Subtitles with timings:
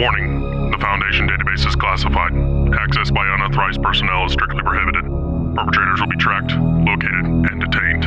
[0.00, 0.70] Warning.
[0.72, 2.32] The Foundation database is classified.
[2.74, 5.04] Access by unauthorized personnel is strictly prohibited.
[5.54, 8.04] Perpetrators will be tracked, located, and detained.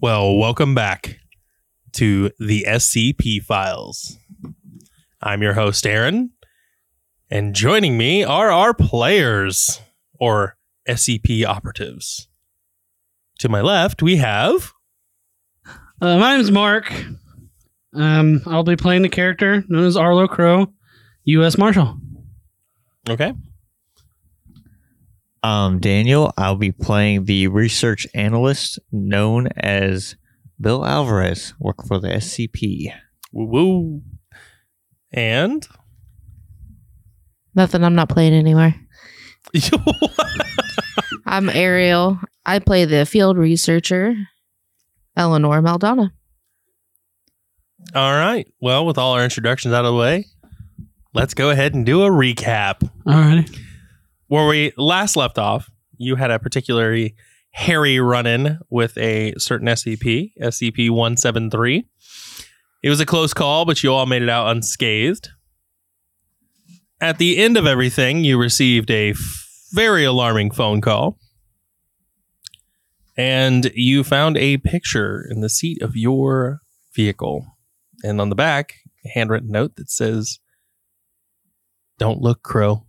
[0.00, 1.18] Well, welcome back
[1.94, 4.18] to the SCP files.
[5.20, 6.30] I'm your host, Aaron,
[7.28, 9.80] and joining me are our players
[10.20, 10.56] or
[10.88, 12.28] SCP operatives.
[13.40, 14.72] To my left, we have
[16.02, 16.92] Uh, my name's Mark.
[17.94, 20.66] Um, I'll be playing the character known as Arlo Crow,
[21.24, 21.56] U.S.
[21.56, 21.96] Marshal.
[23.08, 23.32] okay,
[25.44, 30.16] Um, Daniel, I'll be playing the research analyst known as
[30.60, 32.92] Bill Alvarez, work for the SCP.
[33.32, 34.02] woo woo,
[35.12, 35.66] and
[37.54, 37.84] Nothing.
[37.84, 38.74] I'm not playing anywhere.
[41.26, 42.18] I'm Ariel.
[42.46, 44.16] I play the field researcher,
[45.16, 46.12] Eleanor Maldana.
[47.94, 48.46] all right.
[48.60, 50.26] Well, with all our introductions out of the way,
[51.14, 52.88] let's go ahead and do a recap.
[53.06, 53.48] All right.
[54.28, 57.14] where we last left off, you had a particularly
[57.50, 61.84] hairy run in with a certain SCP, SCP 173.
[62.82, 65.28] It was a close call, but you all made it out unscathed.
[67.00, 69.18] At the end of everything, you received a f-
[69.72, 71.18] very alarming phone call.
[73.16, 76.60] And you found a picture in the seat of your
[76.94, 77.46] vehicle.
[78.02, 78.74] And on the back,
[79.04, 80.38] a handwritten note that says,
[81.98, 82.86] Don't look, Crow.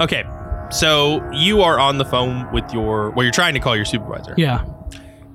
[0.00, 0.24] Okay,
[0.70, 4.34] so you are on the phone with your, well, you're trying to call your supervisor.
[4.36, 4.64] Yeah.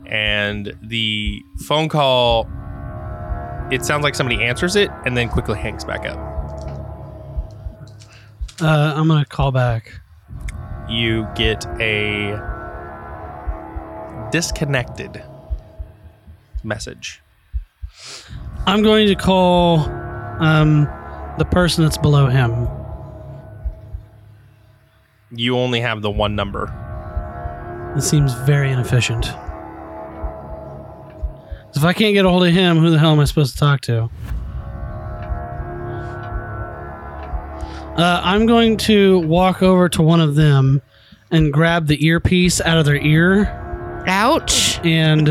[0.06, 2.48] And the phone call,
[3.72, 6.18] it sounds like somebody answers it and then quickly hangs back up.
[8.62, 10.00] Uh, I'm gonna call back.
[10.88, 12.51] You get a
[14.32, 15.24] disconnected
[16.64, 17.22] message.
[18.66, 19.80] I'm going to call
[20.40, 20.86] um,
[21.38, 22.68] the person that's below him.
[25.32, 26.74] You only have the one number.
[27.96, 29.28] It seems very inefficient.
[31.74, 33.60] If I can't get a hold of him, who the hell am I supposed to
[33.60, 34.10] talk to?
[37.98, 40.82] Uh, I'm going to walk over to one of them
[41.30, 43.58] and grab the earpiece out of their ear,
[44.08, 44.80] Ouch.
[44.84, 45.30] and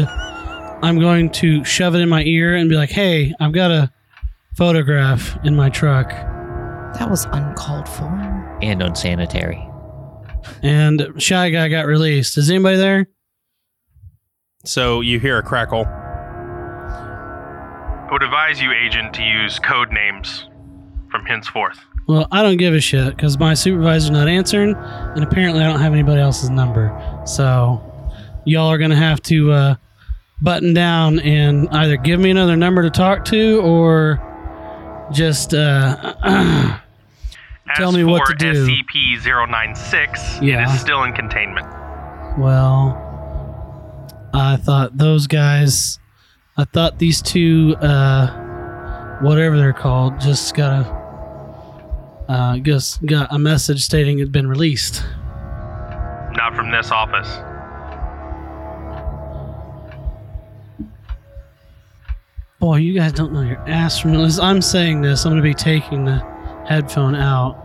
[0.82, 3.92] I'm going to shove it in my ear and be like, "Hey, I've got a
[4.56, 6.08] photograph in my truck."
[6.98, 8.08] That was uncalled for.
[8.62, 9.66] And unsanitary.
[10.62, 12.36] And Shy Guy got released.
[12.36, 13.06] Is anybody there?
[14.64, 15.86] So you hear a crackle.
[16.90, 20.48] I would advise you, agent, to use code names
[21.10, 21.78] from henceforth.
[22.08, 25.80] Well, I don't give a shit because my supervisor's not answering, and apparently I don't
[25.80, 26.90] have anybody else's number.
[27.24, 27.80] So,
[28.44, 29.74] y'all are gonna have to uh,
[30.42, 34.18] button down and either give me another number to talk to, or
[35.12, 36.14] just uh,
[37.76, 38.66] Tell me what to do.
[38.66, 40.62] SCP-096, Yeah.
[40.68, 41.66] it is still in containment.
[42.38, 43.06] well,
[44.34, 45.98] I thought those guys,
[46.56, 51.00] I thought these two, uh, whatever they're called, just got a.
[52.28, 55.02] Uh, just got a message stating it'd been released.
[56.36, 57.26] Not from this office.
[62.60, 64.38] Boy, you guys don't know your ass from this.
[64.38, 65.24] I'm saying this.
[65.24, 66.18] I'm going to be taking the
[66.68, 67.56] headphone out.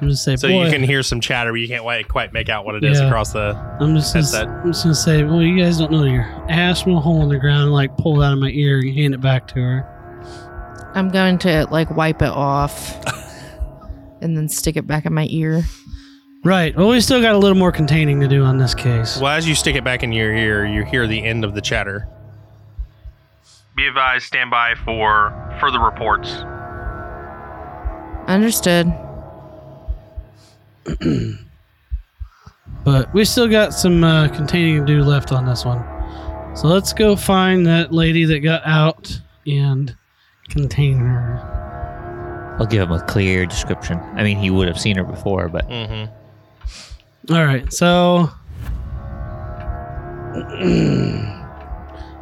[0.00, 0.66] I'm just say, So boy.
[0.66, 2.98] you can hear some chatter, but you can't quite- quite make out what it is
[3.00, 3.06] Yeah.
[3.06, 3.56] across the.
[3.80, 4.46] I'm just gonna, headset.
[4.48, 7.28] I'm just gonna say, well, you guys don't know your ass from a hole in
[7.28, 7.62] the ground.
[7.64, 10.92] And, like pull it out of my ear and hand it back to her.
[10.94, 12.94] I'm going to like wipe it off
[14.20, 15.64] and then stick it back in my ear.
[16.44, 16.76] Right.
[16.76, 19.18] Well, we still got a little more containing to do on this case.
[19.18, 21.60] Well, as you stick it back in your ear, you hear the end of the
[21.60, 22.06] chatter.
[23.76, 26.30] Be advised, stand by for further reports.
[28.26, 28.92] Understood.
[32.84, 35.84] But we still got some uh, containing to do left on this one.
[36.56, 39.92] So let's go find that lady that got out and
[40.50, 42.56] contain her.
[42.60, 43.98] I'll give him a clear description.
[44.14, 47.34] I mean, he would have seen her before, but Mm-hmm.
[47.34, 47.72] All right.
[47.72, 48.30] So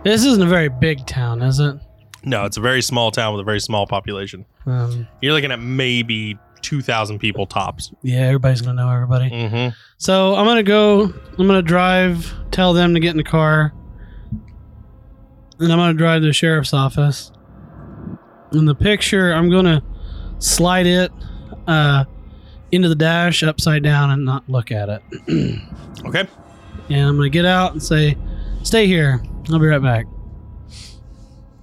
[0.05, 1.77] this isn't a very big town, is it?
[2.25, 4.47] No, it's a very small town with a very small population.
[4.67, 7.93] Um, You're looking at maybe 2,000 people tops.
[8.03, 9.29] yeah, everybody's gonna know everybody.
[9.31, 9.75] Mm-hmm.
[9.99, 11.03] So I'm gonna go.
[11.03, 12.33] I'm gonna drive.
[12.51, 13.73] Tell them to get in the car,
[15.59, 17.31] and I'm gonna drive to the sheriff's office.
[18.53, 19.83] In the picture, I'm gonna
[20.39, 21.11] slide it
[21.67, 22.05] uh,
[22.73, 25.61] into the dash upside down and not look at it.
[26.07, 26.29] Okay.
[26.91, 28.17] And I'm gonna get out and say,
[28.63, 29.23] "Stay here.
[29.51, 30.07] I'll be right back."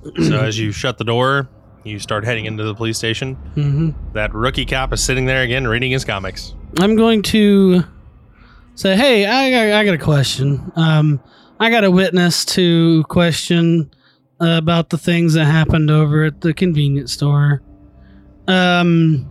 [0.28, 1.48] So as you shut the door,
[1.84, 3.36] you start heading into the police station.
[3.56, 6.56] hmm That rookie cop is sitting there again reading his comics.
[6.80, 7.84] I'm going to
[8.76, 10.72] say, "Hey, I got, I got a question.
[10.76, 11.20] Um,
[11.60, 13.92] I got a witness to question
[14.42, 17.62] uh, about the things that happened over at the convenience store.
[18.48, 19.30] Um,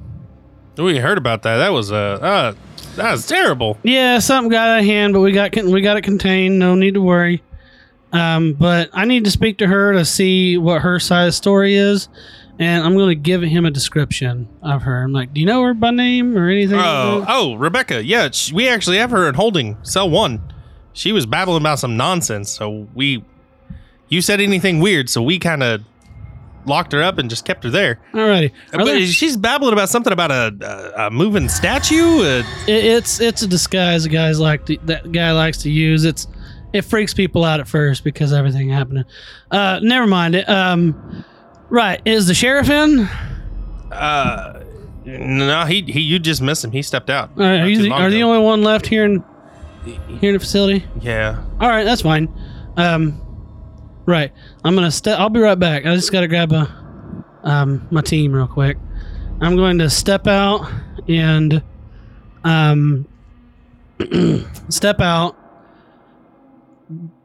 [0.77, 1.57] We heard about that.
[1.57, 2.55] That was uh, uh
[2.97, 3.77] that was terrible.
[3.83, 6.59] yeah, something got out of hand, but we got we got it contained.
[6.61, 7.43] No need to worry.
[8.13, 11.33] Um, but I need to speak to her to see what her side of the
[11.33, 12.09] story is."
[12.59, 15.03] And I'm going to give him a description of her.
[15.03, 16.79] I'm like, do you know her by name or anything?
[16.79, 18.05] Oh, that?" oh, Rebecca.
[18.05, 20.43] Yeah, sh- we actually have her in holding cell one.
[20.93, 23.25] She was babbling about some nonsense, so we.
[24.09, 25.83] You said anything weird, so we kind of
[26.67, 27.99] locked her up and just kept her there.
[28.13, 28.51] Alrighty.
[28.75, 32.19] Are But there- she's babbling about something about a a, a moving statue.
[32.23, 36.05] Uh, It, it's it's a disguise that guys like to, that guy likes to use.
[36.05, 36.27] It's
[36.73, 39.05] it freaks people out at first because everything happening.
[39.51, 40.49] Uh, never mind it.
[40.49, 41.25] Um,
[41.69, 43.01] right, is the sheriff in?
[43.93, 44.65] uh,
[45.05, 46.01] no, he he.
[46.01, 46.73] You just missed him.
[46.73, 47.31] He stepped out.
[47.37, 49.25] All right, are you the, are the only one left here in
[49.85, 50.85] here in the facility?
[51.01, 51.43] Yeah.
[51.59, 52.29] All right, that's fine.
[52.77, 53.21] Um,
[54.07, 54.33] right,
[54.63, 55.19] I'm gonna step.
[55.19, 55.87] I'll be right back.
[55.87, 56.77] I just gotta grab a
[57.43, 58.77] um my team real quick.
[59.41, 60.71] I'm going to step out
[61.09, 61.63] and
[62.45, 63.07] um
[64.69, 65.37] step out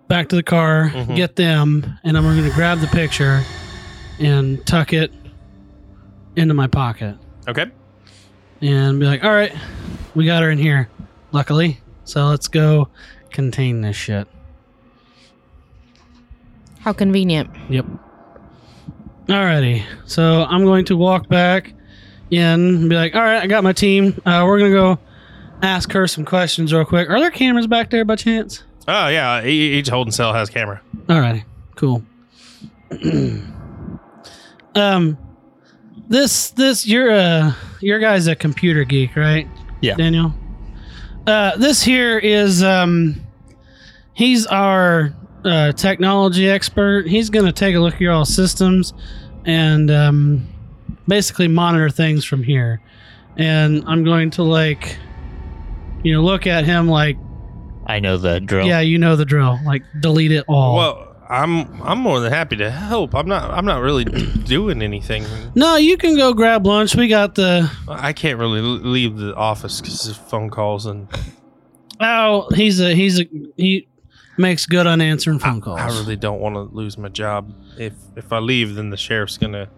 [0.08, 1.16] back to the car, Mhm.
[1.16, 3.42] get them, and I'm going to grab the picture
[4.20, 5.12] and tuck it
[6.36, 7.16] into my pocket
[7.48, 7.66] Okay.
[8.62, 9.54] and be like, "All right,
[10.14, 10.90] we got her in here."
[11.32, 12.88] Luckily, so let's go
[13.32, 14.28] contain this shit.
[16.80, 17.50] How convenient.
[17.70, 17.86] Yep.
[19.28, 19.84] Alrighty.
[20.06, 21.74] So I'm going to walk back
[22.30, 24.22] in and be like, all right, I got my team.
[24.26, 25.00] Uh, we're going to go
[25.64, 27.10] ask her some questions real quick.
[27.10, 28.64] Are there cameras back there by chance?
[28.88, 29.44] Oh yeah.
[29.44, 30.82] e- Each holding cell has camera.
[31.08, 31.44] Alrighty.
[31.76, 32.04] Cool.
[34.76, 35.18] um,
[36.08, 39.48] this, this, you're a, your guy's a computer geek, right?
[39.82, 39.96] Yeah.
[39.96, 40.34] Daniel?
[41.26, 43.20] Uh, this here is, um,
[44.14, 47.08] he's our uh, technology expert.
[47.08, 48.94] He's going to take a look at your all systems
[49.46, 50.48] and um,
[51.08, 52.82] basically monitor things from here.
[53.38, 54.98] And I'm going to like,
[56.04, 57.18] you know, look at him like,
[57.86, 58.66] I know the drill.
[58.68, 59.60] yeah, you know the drill.
[59.66, 60.76] Like, delete it all.
[60.76, 63.16] Well, I'm I'm more than happy to help.
[63.16, 64.04] I'm not I'm not really
[64.46, 65.26] doing anything.
[65.56, 66.96] no, you can go grab lunch.
[66.96, 67.72] We got the.
[67.88, 71.08] I can't really leave the office because of phone calls and
[72.00, 73.88] Oh, he's a he's a he
[74.38, 75.80] makes good on answering phone calls.
[75.80, 77.54] I really don't want to lose my job.
[77.78, 79.70] If if I leave, then the sheriff's gonna.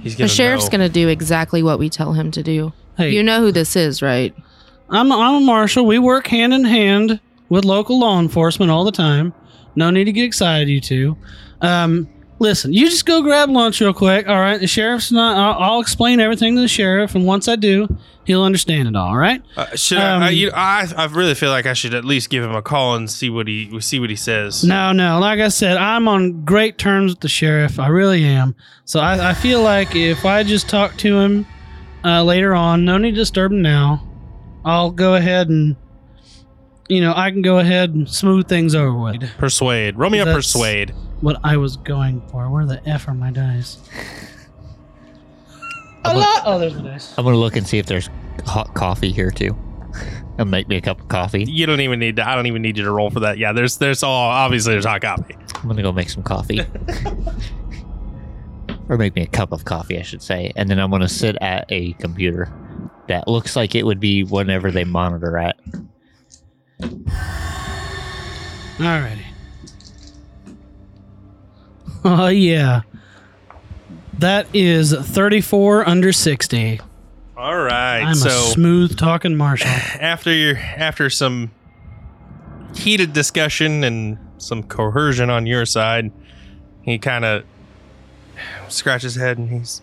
[0.00, 0.28] He's gonna.
[0.28, 0.78] The sheriff's know.
[0.78, 2.72] going to do exactly what we tell him to do.
[2.96, 4.34] hey, You know who this is, right?
[4.90, 5.86] I'm I'm a marshal.
[5.86, 9.34] We work hand in hand with local law enforcement all the time.
[9.74, 11.16] No need to get excited, you two.
[11.60, 14.28] Um, listen, you just go grab lunch real quick.
[14.28, 15.36] All right, the sheriff's not.
[15.36, 17.88] I'll, I'll explain everything to the sheriff, and once I do,
[18.24, 19.08] he'll understand it all.
[19.08, 19.42] All right.
[19.56, 20.86] Uh, should I, I, Um, you, I?
[20.96, 23.48] I really feel like I should at least give him a call and see what
[23.48, 24.64] he see what he says.
[24.64, 25.18] No, no.
[25.18, 27.78] Like I said, I'm on great terms with the sheriff.
[27.78, 28.54] I really am.
[28.84, 31.46] So I, I feel like if I just talk to him
[32.04, 34.05] uh, later on, no need to disturb him now.
[34.66, 35.76] I'll go ahead and,
[36.88, 39.22] you know, I can go ahead and smooth things over with.
[39.38, 39.96] Persuade.
[39.96, 40.92] Roll me a That's- persuade.
[41.20, 42.50] What I was going for.
[42.50, 43.78] Where the f are my dice?
[46.04, 46.42] A I'm lot.
[46.44, 47.14] Oh, there's my dice.
[47.16, 48.10] I'm gonna look and see if there's
[48.44, 49.56] hot coffee here too,
[50.38, 51.44] and make me a cup of coffee.
[51.44, 52.28] You don't even need to.
[52.28, 53.38] I don't even need you to roll for that.
[53.38, 55.36] Yeah, there's there's all obviously there's hot coffee.
[55.54, 56.60] I'm gonna go make some coffee,
[58.88, 61.36] or make me a cup of coffee, I should say, and then I'm gonna sit
[61.40, 62.52] at a computer
[63.08, 65.56] that looks like it would be whenever they monitor at.
[68.78, 69.24] Alrighty.
[72.04, 72.82] Oh yeah.
[74.18, 76.80] That is 34 under 60.
[77.36, 78.00] All right.
[78.02, 79.68] I'm so a smooth talking marshal.
[80.00, 81.50] after your after some
[82.74, 86.12] heated discussion and some coercion on your side,
[86.82, 87.44] he kind of
[88.68, 89.82] scratches his head and he's.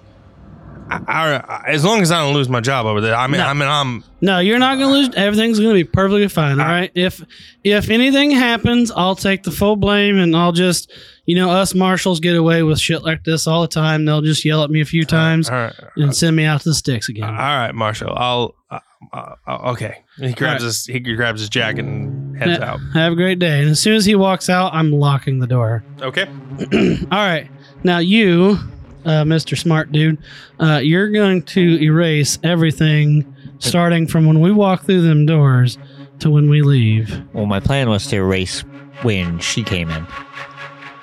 [0.90, 3.48] I, I, as long as I don't lose my job over there, I mean, No.
[3.48, 5.10] I mean, I'm No, you're not gonna lose.
[5.16, 6.60] Everything's gonna be perfectly fine.
[6.60, 6.92] All right.
[6.96, 7.24] If
[7.64, 10.92] if anything happens, I'll take the full blame, and I'll just,
[11.26, 14.06] you know, us marshals get away with shit like this all the time.
[14.06, 15.74] They'll just yell at me a few times all right.
[15.96, 17.24] and send me out to the sticks again.
[17.30, 18.14] All right, Marshall.
[18.16, 18.56] I'll.
[18.70, 18.80] Uh,
[19.12, 19.98] uh, uh, okay.
[20.18, 20.62] He grabs All right.
[20.64, 22.80] his he grabs his jacket and heads Ha- out.
[22.94, 23.60] Have a great day.
[23.62, 25.84] And as soon as he walks out, I'm locking the door.
[26.02, 26.24] Okay.
[27.12, 27.50] All right.
[27.84, 28.58] Now you,
[29.06, 29.58] uh, Mr.
[29.58, 30.18] Smart Dude,
[30.60, 35.78] uh, you're going to erase everything starting from when we walk through them doors
[36.20, 37.22] to when we leave.
[37.34, 38.62] Well, my plan was to erase
[39.02, 40.06] when she came in.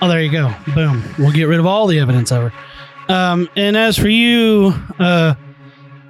[0.02, 0.54] Oh, there you go.
[0.74, 1.02] Boom.
[1.18, 3.12] We'll get rid of all the evidence of her.
[3.12, 5.34] Um, and as for you, uh,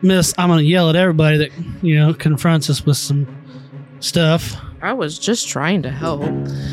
[0.03, 1.51] Miss, I'm going to yell at everybody that,
[1.83, 3.27] you know, confronts us with some
[4.01, 4.55] stuff.
[4.83, 6.23] I was just trying to help.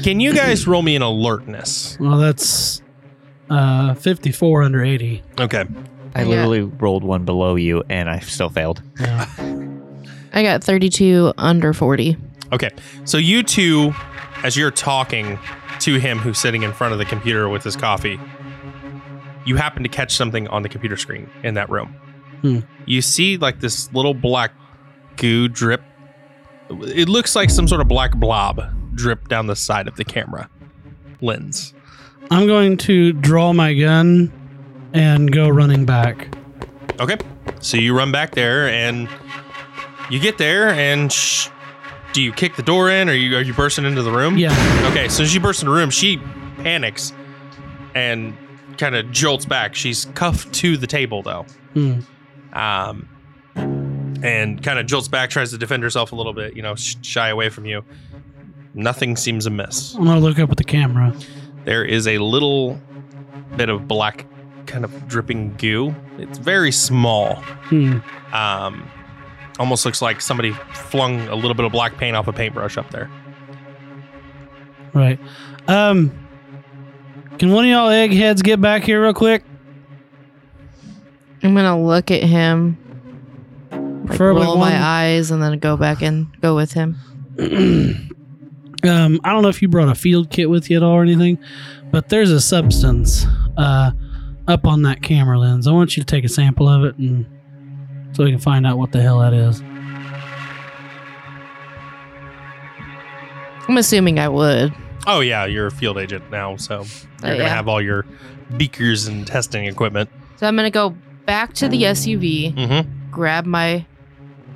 [0.03, 1.97] Can you guys roll me an alertness?
[2.00, 2.81] Well, that's
[3.50, 5.24] uh, 54 under 80.
[5.39, 5.66] Okay.
[6.16, 6.27] I Yeah.
[6.27, 8.82] literally rolled one below you, and I still failed.
[9.00, 9.25] Yeah.
[10.34, 12.18] I got 32 under 40.
[12.54, 12.70] Okay.
[13.06, 13.94] So you two,
[14.44, 15.39] as you're talking
[15.80, 18.20] to him who's sitting in front of the computer with his coffee,
[19.46, 21.96] you happen to catch something on the computer screen in that room.
[22.42, 22.60] Hmm.
[22.86, 24.51] You see like this little black
[25.16, 25.82] goo drip.
[26.70, 28.62] It looks like some sort of black blob
[28.96, 30.50] drip down the side of the camera
[31.22, 31.74] lens.
[32.31, 34.31] I'm going to draw my gun
[34.93, 36.36] and go running back.
[37.00, 37.17] Okay.
[37.60, 39.10] So you run back there and
[40.10, 41.50] you get there and sh-
[42.13, 44.38] do you kick the door in or you are you bursting into the room?
[44.38, 44.51] Yeah.
[44.91, 46.17] Okay, so as you burst in the room, she
[46.57, 47.13] panics
[47.96, 48.36] and
[48.77, 49.75] kind of jolts back.
[49.75, 51.46] She's cuffed to the table though.
[51.74, 52.00] Hmm.
[52.53, 53.10] Um
[54.24, 56.96] and kind of jolts back, tries to defend herself a little bit, you know, sh-
[57.03, 57.84] shy away from you.
[58.74, 59.96] Nothing seems amiss.
[59.96, 61.13] I'm going to look up at the camera.
[61.67, 62.79] There is a little
[63.57, 64.25] bit of black
[64.67, 65.93] kind of dripping goo.
[66.17, 67.36] It's very small.
[67.65, 67.97] Hmm.
[68.31, 68.89] Um,
[69.59, 72.89] almost looks like somebody flung a little bit of black paint off a paintbrush up
[72.91, 73.12] there.
[74.93, 75.19] Right.
[75.67, 76.17] Um,
[77.38, 79.43] can one of y'all eggheads get back here real quick?
[81.43, 82.77] I'm gonna look at him,
[83.71, 86.95] like Preferably roll one- my eyes, and then go back and go with him.
[88.84, 91.01] Um, I don't know if you brought a field kit with you at all or
[91.01, 91.39] anything,
[91.91, 93.25] but there's a substance
[93.57, 93.91] uh,
[94.48, 95.67] up on that camera lens.
[95.67, 97.25] I want you to take a sample of it, and
[98.13, 99.62] so we can find out what the hell that is.
[103.69, 104.74] I'm assuming I would.
[105.05, 107.50] Oh yeah, you're a field agent now, so you're gonna yeah.
[107.50, 108.05] have all your
[108.57, 110.10] beakers and testing equipment.
[110.38, 113.12] So I'm gonna go back to the SUV, Mm-hmm.
[113.12, 113.86] grab my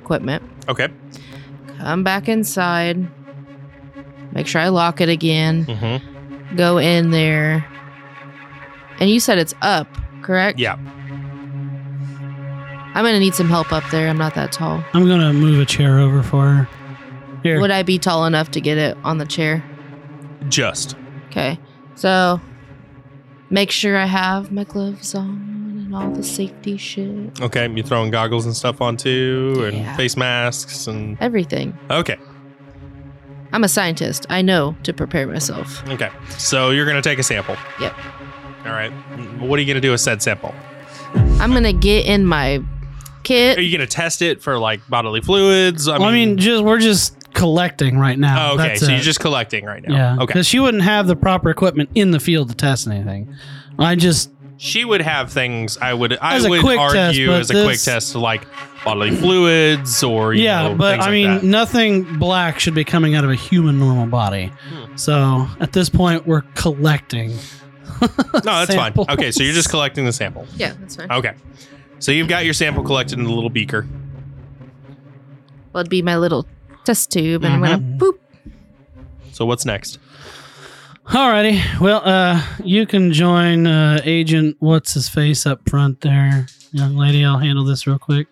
[0.00, 0.88] equipment, Okay.
[1.78, 3.06] come back inside,
[4.32, 6.56] make sure I lock it again, Mm-hmm.
[6.56, 7.64] go in there.
[9.00, 9.88] And you said it's up,
[10.22, 10.58] correct?
[10.58, 10.76] Yeah.
[12.94, 14.08] I'm gonna need some help up there.
[14.08, 14.84] I'm not that tall.
[14.92, 16.68] I'm gonna move a chair over for her.
[17.42, 17.58] Here.
[17.60, 19.64] Would I be tall enough to get it on the chair?
[20.48, 20.94] Just.
[21.30, 21.58] Okay.
[21.94, 22.40] So
[23.50, 27.40] make sure I have my gloves on and all the safety shit.
[27.40, 27.66] Okay.
[27.70, 29.96] You're throwing goggles and stuff on too, and Yeah.
[29.96, 31.76] face masks and Everything.
[31.90, 32.16] okay.
[33.52, 34.26] I'm a scientist.
[34.30, 35.86] I know to prepare myself.
[35.88, 36.10] Okay.
[36.38, 37.56] So you're gonna take a sample.
[37.80, 37.94] Yep.
[38.64, 38.92] All right.
[39.16, 40.54] Mm, what are you gonna do with said sample?
[41.14, 42.62] I'm gonna get in my
[43.24, 43.58] kit.
[43.58, 45.86] Are you gonna test it for like bodily fluids?
[45.86, 48.50] well, I mean, just we're just collecting right now.
[48.50, 48.68] oh, okay.
[48.68, 48.92] That's So it.
[48.92, 49.94] you're just collecting right now.
[49.94, 50.14] yeah.
[50.16, 50.26] Okay.
[50.26, 53.34] Because she wouldn't have the proper equipment in the field to test anything.
[53.78, 54.30] I just
[54.64, 55.76] She would have things.
[55.76, 56.16] I would.
[56.20, 58.46] I As a would quick test, argue as a quick test, like
[58.84, 61.42] bodily fluids or you yeah, know, but I like mean, that.
[61.42, 64.52] nothing black should be coming out of a human normal body.
[64.68, 64.96] Hmm.
[64.96, 67.30] So at this point, we're collecting.
[68.00, 68.08] no,
[68.44, 68.92] that's fine.
[68.96, 70.46] Okay, so you're just collecting the sample.
[70.56, 71.10] Yeah, that's fine.
[71.10, 71.34] Okay,
[71.98, 73.84] so you've got your sample collected in the little beaker.
[75.72, 76.46] Well, it'd be my little
[76.84, 77.98] test tube, and I'm gonna Mhm.
[77.98, 78.18] boop.
[79.32, 79.98] So what's next?
[81.12, 81.78] Alrighty.
[81.78, 87.22] Well, uh, you can join uh, Agent What's His Face up front there, young lady.
[87.22, 88.28] I'll handle this real quick.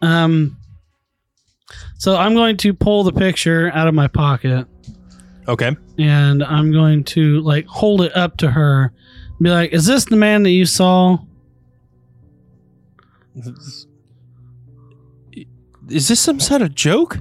[0.00, 0.56] Um,
[1.98, 4.66] so I'm going to pull the picture out of my pocket
[5.48, 5.76] Okay.
[5.98, 10.06] and I'm going to like hold it up to her, and be like, "Is this
[10.06, 11.18] the man that you saw?"
[15.88, 17.18] is this some sort of joke?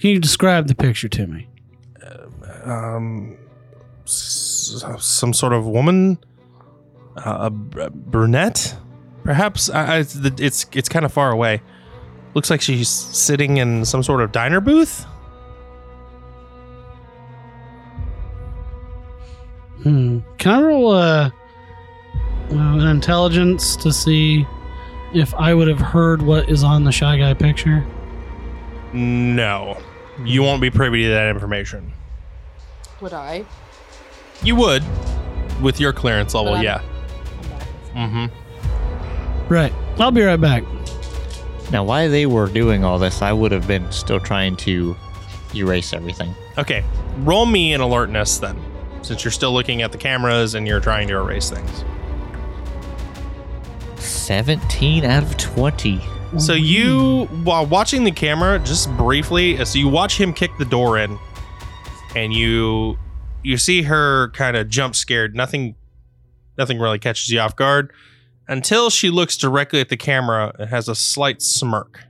[0.00, 1.48] Can you describe the picture to me?
[2.62, 3.36] Um,
[4.04, 6.18] s- some sort of woman,
[7.16, 8.76] uh, a br- brunette,
[9.24, 9.68] perhaps.
[9.70, 9.98] I, I,
[10.38, 11.60] it's it's kind of far away.
[12.34, 15.04] Looks like she's sitting in some sort of diner booth.
[19.82, 20.20] Hmm.
[20.38, 21.30] Can I roll uh, uh,
[22.54, 24.46] an intelligence to see
[25.12, 27.84] if I would have heard what is on the shy guy picture?
[28.92, 29.80] No,
[30.24, 31.92] you won't be privy to that information.
[33.02, 33.44] Would I?
[34.42, 34.82] You would,
[35.60, 36.80] with your clearance level, I'm- yeah.
[37.94, 39.52] Mm-hmm.
[39.52, 39.72] Right.
[39.98, 40.64] I'll be right back.
[41.70, 44.96] Now, while they were doing all this, I would have been still trying to
[45.54, 46.34] erase everything.
[46.58, 46.84] Okay,
[47.18, 48.58] roll me an alertness then,
[49.02, 51.84] since you're still looking at the cameras and you're trying to erase things.
[53.96, 56.00] 17 out of 20.
[56.38, 60.98] So you, while watching the camera, just briefly, so you watch him kick the door
[60.98, 61.18] in,
[62.14, 62.98] and you
[63.42, 65.34] you see her kind of jump scared.
[65.34, 65.74] Nothing,
[66.56, 67.92] nothing really catches you off guard
[68.48, 72.04] until she looks directly at the camera and has a slight smirk.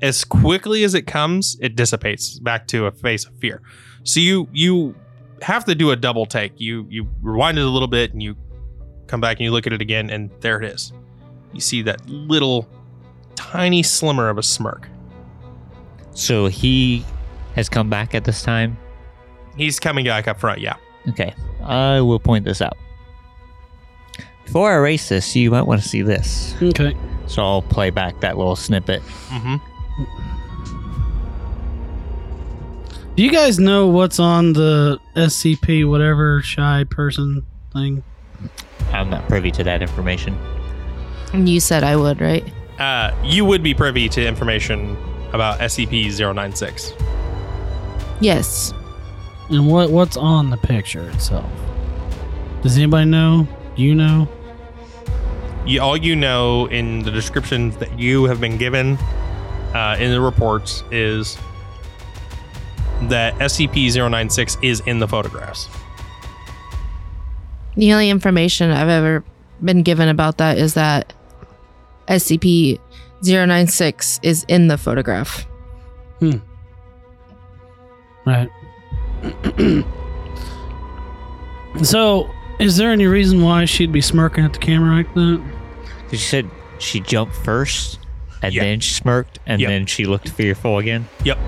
[0.00, 3.60] As quickly as it comes, it dissipates back to a face of fear.
[4.04, 4.94] So you you
[5.42, 6.58] have to do a double take.
[6.60, 8.36] You you rewind it a little bit and you
[9.06, 10.92] come back and you look at it again, and there it is
[11.52, 12.68] you see that little
[13.34, 14.88] tiny slimmer of a smirk.
[16.12, 17.04] So he
[17.58, 18.78] has come back at this time.
[19.56, 20.76] He's coming back up front, yeah.
[21.08, 22.76] Okay, I will point this out.
[24.44, 26.54] Before I erase this, you might want to see this.
[26.62, 26.96] Okay.
[27.26, 29.02] So I'll play back that little snippet.
[29.02, 29.56] Mm-hmm.
[33.14, 38.04] Do you guys know what's on the SCP whatever shy person thing?
[38.92, 40.38] I'm not privy to that information.
[41.34, 42.44] You said I would, right?
[42.78, 44.96] Uh, you would be privy to information
[45.32, 46.94] about SCP-096.
[48.20, 48.72] Yes.
[49.50, 51.50] And what what's on the picture itself?
[52.62, 53.46] Does anybody know?
[53.76, 54.28] Do you know?
[55.64, 58.96] You, all you know in the descriptions that you have been given
[59.74, 61.36] uh, in the reports is
[63.02, 65.68] that SCP-096 is in the photographs.
[67.76, 69.22] The only information I've ever
[69.62, 71.12] been given about that is that
[72.08, 72.80] SCP
[73.22, 75.46] 096 is in the photograph.
[78.28, 78.50] Right.
[81.82, 85.42] so, is there any reason why she'd be smirking at the camera like that?
[86.10, 87.98] She said she jumped first,
[88.42, 88.64] and Yeah.
[88.64, 89.68] then she smirked, and Yep.
[89.70, 91.08] then she looked fearful again.
[91.24, 91.38] Yep.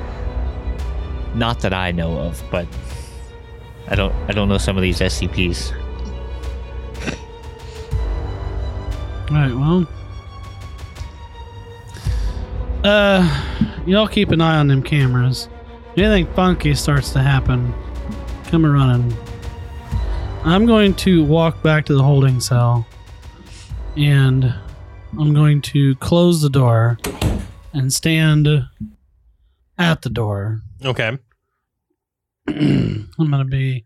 [1.35, 2.67] Not that I know of, but
[3.89, 4.15] I don't.
[4.29, 5.73] I don't know some of these SCPs.
[9.31, 9.87] Right, well.
[12.83, 13.45] Uh,
[13.87, 15.49] y'all keep an eye on them cameras.
[16.01, 17.75] Anything funky starts to happen,
[18.47, 19.15] come a running.
[20.45, 22.87] I'm going to walk back to the holding cell
[23.99, 24.55] and
[25.19, 26.97] I'm going to close the door
[27.75, 28.49] and stand
[29.77, 30.63] at the door.
[30.83, 31.19] Okay.
[32.49, 33.85] I'm going to be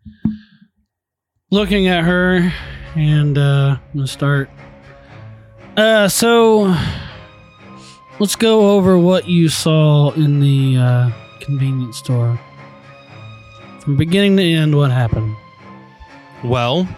[1.51, 2.53] looking at her
[2.95, 4.51] and uh, I'm going to start.
[5.77, 6.77] Uh, so
[8.21, 11.11] let's go over what you saw in the uh,
[11.45, 12.41] convenience store.
[13.81, 15.37] From beginning to end, what happened?
[16.43, 16.89] Well,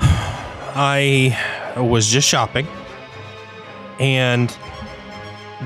[0.00, 2.66] I was just shopping,
[3.98, 4.56] and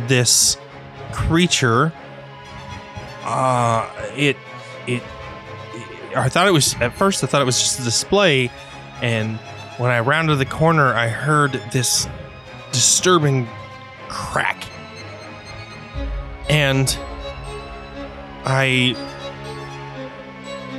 [0.06, 0.56] this
[1.12, 1.92] creature,
[3.24, 4.36] uh, it,
[4.86, 5.02] it,
[6.16, 7.22] I thought it was at first.
[7.22, 8.50] I thought it was just a display,
[9.02, 9.36] and
[9.78, 12.08] when I rounded the corner, I heard this
[12.70, 13.48] disturbing
[14.08, 14.64] crack,
[16.52, 16.98] and
[18.44, 18.94] I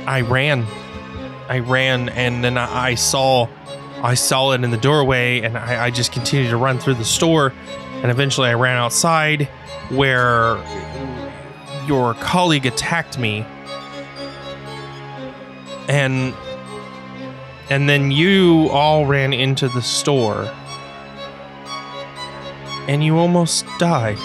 [0.06, 0.64] I ran.
[1.48, 3.48] I ran and then I, I saw
[4.00, 7.04] I saw it in the doorway and I, I just continued to run through the
[7.04, 7.52] store
[8.02, 9.48] and eventually I ran outside
[9.90, 10.56] where
[11.86, 13.44] your colleague attacked me
[15.88, 16.34] and
[17.68, 20.48] and then you all ran into the store
[22.86, 24.18] and you almost died.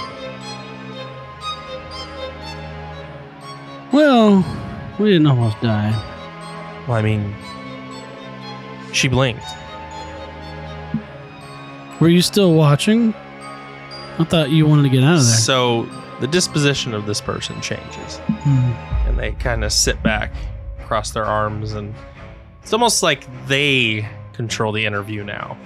[3.91, 4.45] Well,
[4.99, 5.91] we didn't almost die.
[6.87, 7.33] Well, I mean,
[8.93, 9.43] she blinked.
[11.99, 13.13] Were you still watching?
[14.19, 15.35] I thought you wanted to get out of there.
[15.35, 15.87] So
[16.19, 18.71] the disposition of this person changes, Hmm.
[19.07, 20.31] and they kind of sit back,
[20.85, 21.93] cross their arms, and
[22.61, 25.57] it's almost like they control the interview now.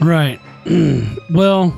[0.00, 0.40] Right.
[1.30, 1.74] well,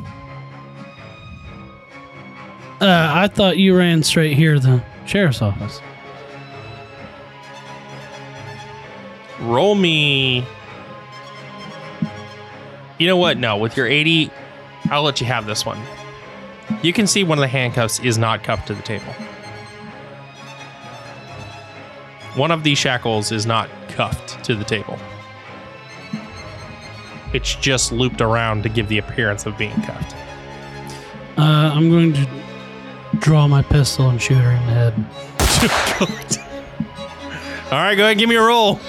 [2.81, 5.81] uh, I thought you ran straight here the sheriff's office.
[9.41, 10.47] Roll me.
[12.99, 13.39] You know what?
[13.39, 14.31] No, with your 80,
[14.91, 15.81] I'll let you have this one.
[16.83, 19.13] You can see one of the handcuffs is not cuffed to the table.
[22.35, 24.99] One of these shackles is not cuffed to the table.
[27.33, 30.15] It's just looped around to give the appearance of being cuffed.
[31.37, 32.42] Uh, I'm going to
[33.19, 34.95] draw my pistol and shoot her in the head.
[37.73, 38.81] All right, go ahead give me a roll.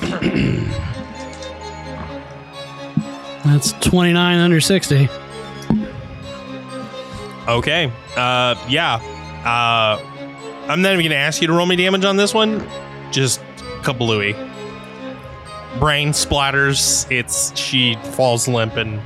[3.44, 5.08] That's 29 under 60.
[7.48, 7.92] Okay.
[8.16, 8.96] Uh, yeah.
[9.44, 10.00] Uh,
[10.68, 12.66] I'm not even going to ask you to roll me damage on this one.
[13.12, 13.40] Just
[13.82, 14.34] kablooey.
[15.78, 17.10] Brain splatters.
[17.10, 19.00] It's she falls limp and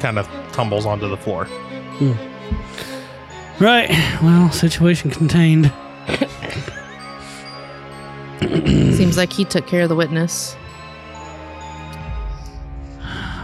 [0.00, 1.46] kind of tumbles onto the floor.
[3.60, 3.90] Right.
[4.22, 5.72] Well, situation contained.
[8.40, 10.56] Seems like he took care of the witness.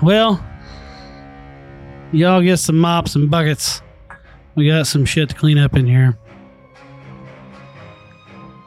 [0.02, 0.44] Well,
[2.12, 3.82] y'all get some mops and buckets.
[4.54, 6.18] We got some shit to clean up in here.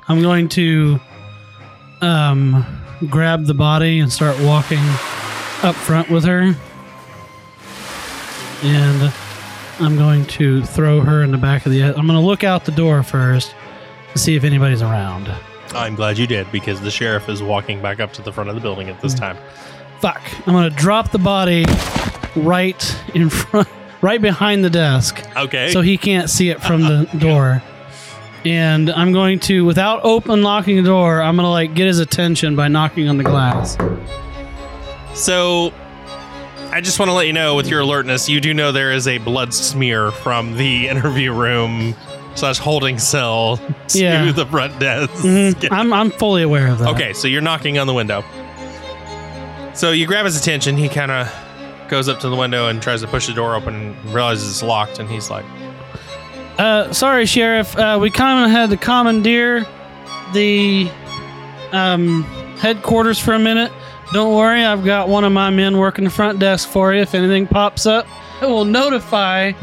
[0.07, 0.99] I'm going to
[2.01, 2.65] um
[3.09, 4.83] grab the body and start walking
[5.63, 6.55] up front with her.
[8.63, 9.13] And
[9.81, 12.65] I'm going to throw her in the back of the I'm going to look out
[12.65, 13.55] the door first
[14.13, 15.33] to see if anybody's around.
[15.73, 18.55] I'm glad you did because the sheriff is walking back up to the front of
[18.55, 19.19] the building at this hmm.
[19.19, 19.37] time.
[19.99, 20.21] Fuck.
[20.47, 21.65] I'm going to drop the body
[22.35, 23.67] right in front
[24.01, 25.25] right behind the desk.
[25.35, 25.71] Okay.
[25.71, 27.63] so he can't see it from the door.
[28.45, 32.55] And I'm going to, without open locking the door, I'm gonna like get his attention
[32.55, 33.77] by knocking on the glass.
[35.13, 35.71] So,
[36.71, 39.07] I just want to let you know, with your alertness, you do know there is
[39.07, 41.95] a blood smear from the interview room
[42.35, 43.57] slash holding cell
[43.89, 44.31] to Yeah.
[44.31, 45.11] the front desk.
[45.11, 45.67] Mhm.
[45.71, 46.89] I'm I'm fully aware of that.
[46.89, 48.23] Okay, so you're knocking on the window.
[49.73, 50.77] So you grab his attention.
[50.77, 51.33] He kind of
[51.89, 54.63] goes up to the window and tries to push the door open and realizes it's
[54.63, 54.99] locked.
[54.99, 55.45] And he's like,
[56.57, 57.75] Uh, sorry, sheriff.
[57.77, 59.65] Uh, we kind of had to commandeer
[60.33, 60.89] the
[61.73, 62.23] um
[62.59, 63.71] headquarters for a minute.
[64.13, 67.01] Don't worry, I've got one of my men working the front desk for you.
[67.01, 68.05] If anything pops up,
[68.41, 69.53] it will notify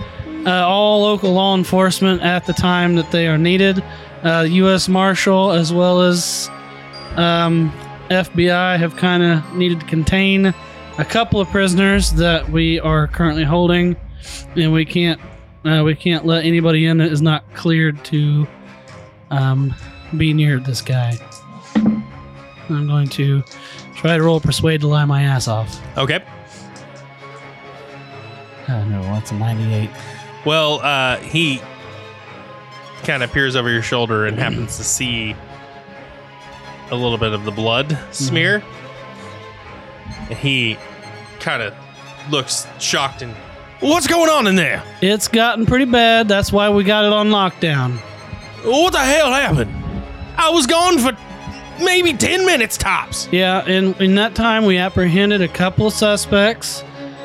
[0.47, 3.85] uh, all local law enforcement at the time that they are needed.
[4.23, 4.89] Uh, U.S.
[4.89, 6.49] Marshal as well as
[7.17, 7.71] um,
[8.09, 13.45] FBI have kind of needed to contain a couple of prisoners that we are currently
[13.45, 13.97] holding,
[14.57, 15.21] and we can't
[15.67, 18.47] uh, we can't let anybody in that is not cleared to
[19.31, 19.75] um,
[20.17, 21.19] be near this guy.
[21.75, 23.43] I'm going to
[23.99, 25.81] try to roll persuade to lie my ass off.
[25.99, 26.23] okay.
[28.69, 29.91] Oh no, that's a 98.
[30.45, 31.61] Well, uh, he
[33.03, 35.35] kind of peers over your shoulder and happens to see
[36.91, 38.63] a little bit of the blood smear.
[40.29, 40.77] And he
[41.41, 41.75] kind of
[42.31, 43.35] looks shocked and,
[43.81, 44.83] What's going on in there?
[45.01, 46.27] It's gotten pretty bad.
[46.27, 47.97] That's why we got it on lockdown.
[48.65, 49.71] What the hell happened?
[50.37, 51.13] I was gone for
[51.81, 53.29] maybe 10 minutes tops.
[53.31, 56.83] Yeah, and in that time we apprehended a couple of suspects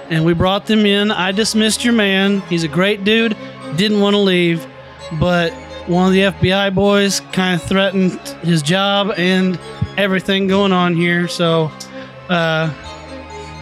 [0.10, 1.12] and we brought them in.
[1.12, 2.42] I dismissed your man.
[2.42, 3.36] He's a great dude.
[3.76, 4.66] Didn't want to leave,
[5.20, 5.52] but
[5.88, 8.12] one of the FBI boys kind of threatened
[8.44, 9.60] his job and
[9.98, 11.28] everything going on here.
[11.28, 11.72] So,
[12.30, 12.72] uh,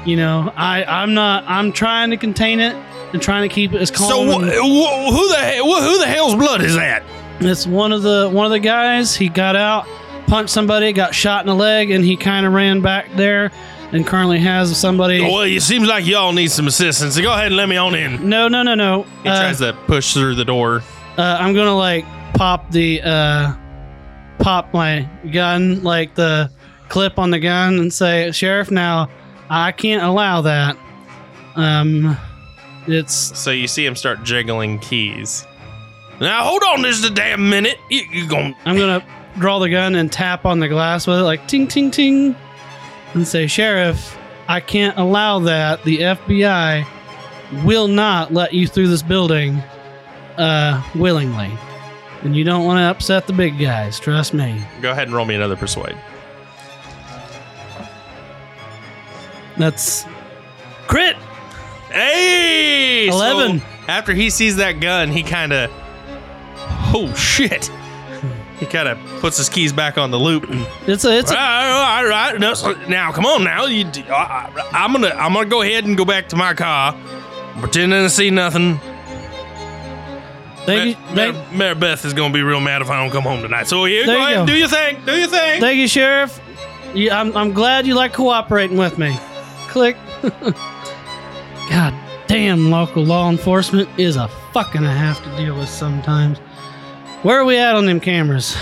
[0.06, 2.76] you know, I I'm not I'm trying to contain it
[3.14, 4.10] and trying to keep it as calm.
[4.10, 7.04] So wh- wh- who the hell, who the hell's blood is that?
[7.44, 9.16] it's one of the one of the guys.
[9.16, 9.88] He got out,
[10.32, 13.52] punched somebody, got shot in the leg, and he kind of ran back there,
[13.92, 15.20] and currently has somebody.
[15.22, 17.16] Well, it seems like y'all need some assistance.
[17.16, 18.30] So go ahead and let me on in.
[18.30, 19.04] No, no, no, no.
[19.24, 20.84] He Uh, tries to push through the door.
[21.18, 23.54] uh, I'm gonna like pop the uh,
[24.40, 26.50] pop my gun, like the
[26.88, 29.10] clip on the gun, and say, "Sheriff, now
[29.50, 30.78] I can't allow that."
[31.58, 32.18] Um,
[32.88, 35.46] it's So you see him start jiggling keys.
[36.22, 37.78] Now hold on just a damn minute.
[37.90, 39.04] You, you gon' I'm gonna
[39.38, 42.36] draw the gun and tap on the glass with it, like ting ting ting,
[43.14, 44.18] and say, "Sheriff,
[44.48, 45.84] I can't allow that.
[45.84, 46.86] The FBI
[47.64, 49.62] will not let you through this building
[50.38, 51.52] uh, willingly,
[52.24, 54.00] and you don't want to upset the big guys.
[54.00, 55.98] Trust me." go ahead and roll me another persuade.
[59.58, 60.06] That's
[60.88, 61.16] crit.
[61.92, 63.62] Hey, so 11.
[63.88, 65.70] after he sees that gun, he kind of,
[66.94, 67.70] oh shit.
[68.62, 70.46] He kind of puts his keys back on the loop.
[70.86, 72.54] It's a it's a, right, all right, no,
[72.88, 73.66] now come on now.
[73.66, 76.96] You, I, am gonna I'm gonna go ahead and go back to my car,
[77.60, 78.78] pretending to see nothing.
[80.68, 83.10] thank you, Ma- thank, Ma- Mary Beth is gonna be real mad if I don't
[83.10, 83.68] come home tonight.
[83.68, 84.54] So here, go you ahead, and go.
[84.54, 85.60] do your thing, do your thing.
[85.60, 86.40] thank you, sheriff.
[86.94, 89.18] You, I'm I'm glad you like cooperating with me.
[89.70, 89.98] Click.
[90.22, 91.96] God
[92.28, 96.38] damn, local law enforcement is a fucking I have to deal with sometimes.
[97.24, 98.58] Where are we at on them cameras?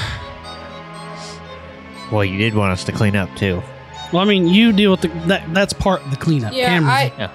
[2.11, 3.61] Well, you did want us to clean up too.
[4.11, 5.53] Well, I mean, you deal with the that.
[5.53, 6.53] That's part of the cleanup.
[6.53, 6.91] Yeah, cameras.
[6.91, 7.31] I Yeah.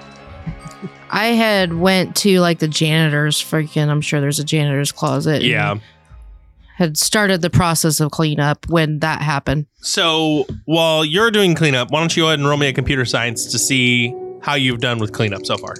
[1.09, 3.87] I had went to like the janitor's freaking.
[3.87, 5.43] I'm sure there's a janitor's closet.
[5.43, 5.77] yeah.
[6.75, 9.65] had started the process of cleanup when that happened.
[9.77, 13.05] So while you're doing cleanup, why don't you go ahead and roll me a computer
[13.05, 15.75] science to see how you've done with cleanup so far?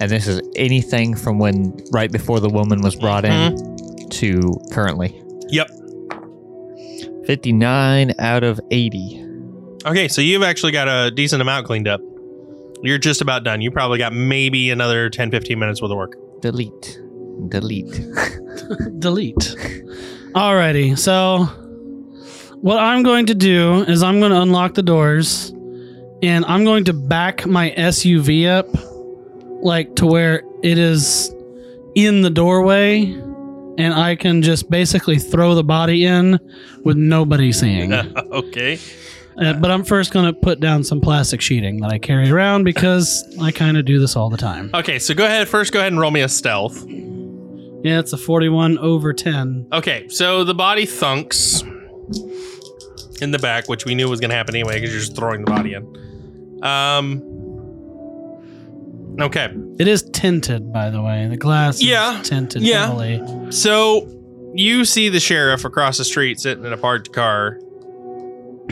[0.00, 3.75] And this is anything from when right before the woman was brought in Mm-hmm.
[4.12, 5.22] To currently.
[5.48, 5.68] Yep.
[7.26, 9.24] 59 out of 80.
[9.84, 12.00] Okay, so you've actually got a decent amount cleaned up.
[12.82, 13.60] You're just about done.
[13.60, 16.16] You probably got maybe another 10, 15 minutes worth of work.
[16.40, 17.00] Delete.
[17.48, 17.90] Delete.
[18.98, 19.56] delete.
[20.34, 21.44] Alrighty, so
[22.60, 25.50] what I'm going to do is I'm going to unlock the doors
[26.22, 28.66] and I'm going to back my SUV up
[29.62, 31.32] like to where it is
[31.94, 33.04] in the doorway
[33.78, 36.38] and I can just basically throw the body in
[36.84, 37.92] with nobody seeing.
[38.16, 38.78] okay.
[39.38, 42.64] Uh, but I'm first going to put down some plastic sheeting that I carry around
[42.64, 44.70] because I kind of do this all the time.
[44.72, 45.46] Okay, so go ahead.
[45.46, 46.84] First, go ahead and roll me a stealth.
[46.88, 49.68] Yeah, it's a 41 over 10.
[49.72, 51.62] Okay, so the body thunks
[53.20, 55.44] in the back, which we knew was going to happen anyway because you're just throwing
[55.44, 56.62] the body in.
[56.64, 57.22] Um.
[59.20, 61.26] Okay, It is tinted, by the way.
[61.28, 62.86] The glass Yeah, is tinted yeah.
[62.86, 63.50] heavily.
[63.50, 64.12] so
[64.54, 67.58] you see the sheriff across the street sitting in a parked car.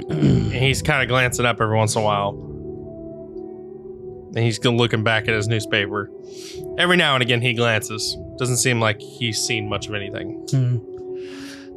[0.08, 2.30] and he's kind of glancing up every once in a while.
[4.34, 6.10] And he's looking back at his newspaper.
[6.78, 8.16] Every now and again, he glances.
[8.38, 10.44] Doesn't seem like he's seen much of anything.
[10.50, 10.78] Hmm.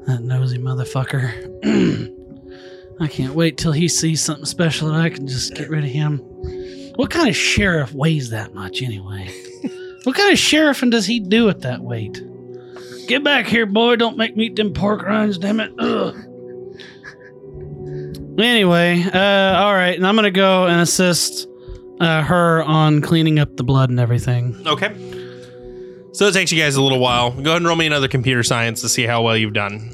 [0.08, 1.32] That nosy motherfucker.
[3.00, 5.90] I can't wait till he sees something special that I can just get rid of
[5.92, 6.20] him.
[6.98, 9.30] What kind of sheriff weighs that much anyway?
[10.04, 12.22] what kind of sheriff and does he do at that weight?
[13.08, 13.98] Get back here, boy.
[13.98, 15.72] Don't make me eat them pork rinds, damn it.
[15.78, 16.16] Ugh.
[18.40, 21.48] Anyway, uh, all right, and I'm gonna go and assist
[22.00, 24.56] uh, her on cleaning up the blood and everything.
[24.66, 24.90] Okay.
[26.14, 27.30] So it takes you guys a little while.
[27.32, 29.94] Go ahead and roll me another computer science to see how well you've done.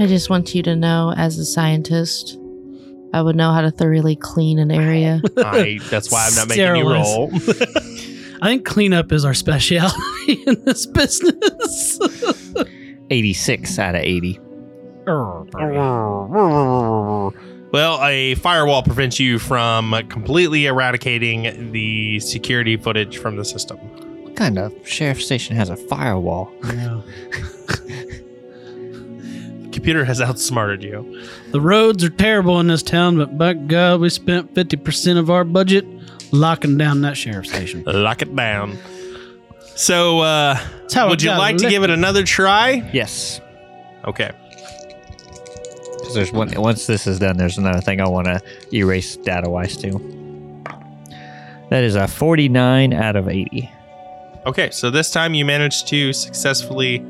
[0.00, 2.36] I just want you to know, as a scientist,
[3.14, 5.22] I would know how to thoroughly clean an area.
[5.36, 7.30] I, that's why I'm not making you roll.
[8.42, 9.94] I think cleanup is our specialty
[10.48, 12.00] in this business.
[13.10, 14.40] 86 out of 80.
[17.72, 23.78] well, a firewall prevents you from completely eradicating the security footage from the system.
[24.24, 26.52] What kind of sheriff station has a firewall?
[26.64, 27.02] Yeah.
[29.74, 31.20] The computer has outsmarted you.
[31.50, 35.42] The roads are terrible in this town, but by God, we spent 50% of our
[35.42, 35.84] budget
[36.30, 37.82] locking down that sheriff station.
[37.84, 38.78] Lock it down.
[39.74, 42.88] So, uh, That's how would it you got like to give it another try?
[42.92, 43.40] Yes.
[44.04, 44.30] Okay.
[46.04, 48.40] 'Cause there's one, once this is done, there's another thing I want to
[48.72, 50.00] erase data wise too.
[51.70, 53.68] That is a 49 out of 80.
[54.46, 57.04] Okay, so this time you managed to successfully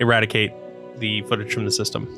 [0.00, 0.52] eradicate
[1.02, 2.08] the footage from the system,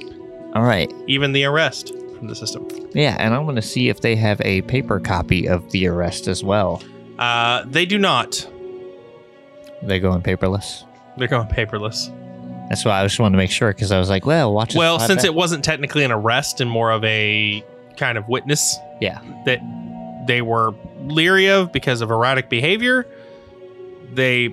[0.55, 0.93] All right.
[1.09, 2.69] even the arrest from the system.
[2.93, 6.29] Yeah, and I want to see if they have a paper copy of the arrest
[6.29, 6.83] as well.
[7.19, 8.49] Uh, they do not.
[9.83, 10.85] They go in paperless.
[11.17, 12.13] They're going paperless.
[12.69, 14.75] That's why I just wanted to make sure because I was like, well, watch.
[14.75, 15.27] Well, since back.
[15.27, 17.65] it wasn't technically an arrest and more of a
[17.97, 19.61] kind of witness yeah, that
[20.27, 23.07] they were leery of because of erratic behavior,
[24.13, 24.49] they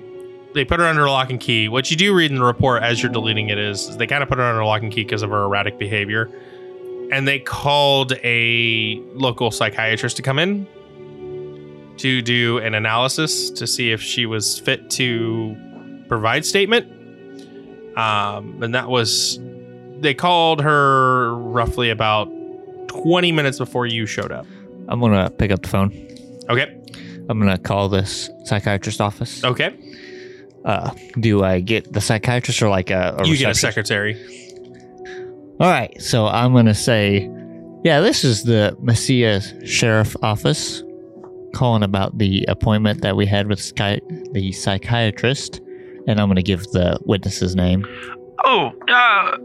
[0.54, 1.68] they put her under lock and key.
[1.68, 4.22] What you do read in the report as you're deleting it is, is they kind
[4.22, 6.30] of put her under lock and key because of her erratic behavior,
[7.10, 10.66] and they called a local psychiatrist to come in
[11.98, 15.56] to do an analysis to see if she was fit to
[16.08, 16.86] provide statement.
[17.96, 19.38] Um, and that was
[20.00, 22.28] they called her roughly about
[22.88, 24.46] 20 minutes before you showed up.
[24.88, 25.92] I'm going to pick up the phone.
[26.50, 26.76] Okay.
[27.28, 29.44] I'm going to call this psychiatrist office.
[29.44, 29.76] Okay.
[30.64, 34.16] Uh, do I get the psychiatrist or like a, a you get a secretary.
[35.60, 37.30] All right, so I'm gonna say,
[37.84, 40.82] yeah, this is the Messia Sheriff Office,
[41.54, 44.00] calling about the appointment that we had with Sky,
[44.32, 45.60] the psychiatrist,
[46.06, 47.84] and I'm gonna give the witness's name.
[48.44, 49.36] Oh, uh,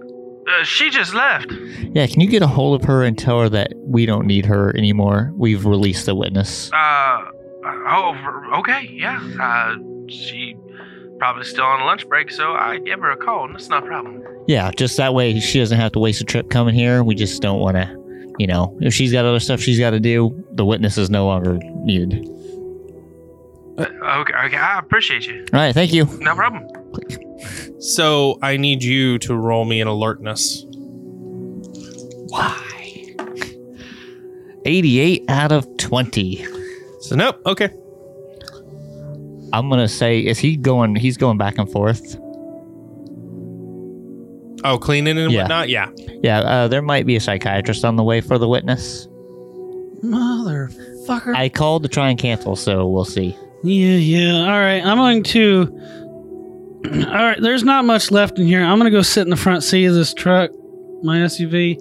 [0.47, 1.51] uh, she just left.
[1.93, 4.45] Yeah, can you get a hold of her and tell her that we don't need
[4.45, 5.31] her anymore?
[5.35, 6.71] We've released the witness.
[6.73, 7.25] Uh,
[7.65, 8.15] oh,
[8.59, 9.19] okay, yeah.
[9.39, 9.75] Uh,
[10.07, 10.55] she
[11.19, 13.87] probably still on lunch break, so I give her a call, and that's not a
[13.87, 14.23] problem.
[14.47, 17.03] Yeah, just that way she doesn't have to waste a trip coming here.
[17.03, 19.99] We just don't want to, you know, if she's got other stuff she's got to
[19.99, 22.27] do, the witness is no longer needed.
[23.77, 23.85] Uh,
[24.21, 25.45] okay, okay, I appreciate you.
[25.53, 26.05] All right, thank you.
[26.19, 26.67] No problem.
[27.79, 30.65] So I need you to roll me an alertness.
[32.29, 32.63] Why?
[34.65, 36.45] 88 out of 20.
[37.01, 37.39] So nope.
[37.45, 37.69] Okay.
[39.53, 42.17] I'm going to say, is he going, he's going back and forth?
[44.63, 45.41] Oh, cleaning and Yeah.
[45.43, 45.69] whatnot.
[45.69, 45.89] Yeah.
[46.23, 49.07] Yeah, uh, there might be a psychiatrist on the way for the witness.
[50.03, 51.35] Motherfucker.
[51.35, 53.35] I called to try and cancel, so we'll see.
[53.63, 54.39] Yeah, yeah.
[54.41, 54.83] All right.
[54.85, 55.67] I'm going to.
[57.07, 57.37] All right.
[57.41, 58.61] There's not much left in here.
[58.63, 60.51] I'm going to go sit in the front seat of this truck,
[61.03, 61.77] my SUV,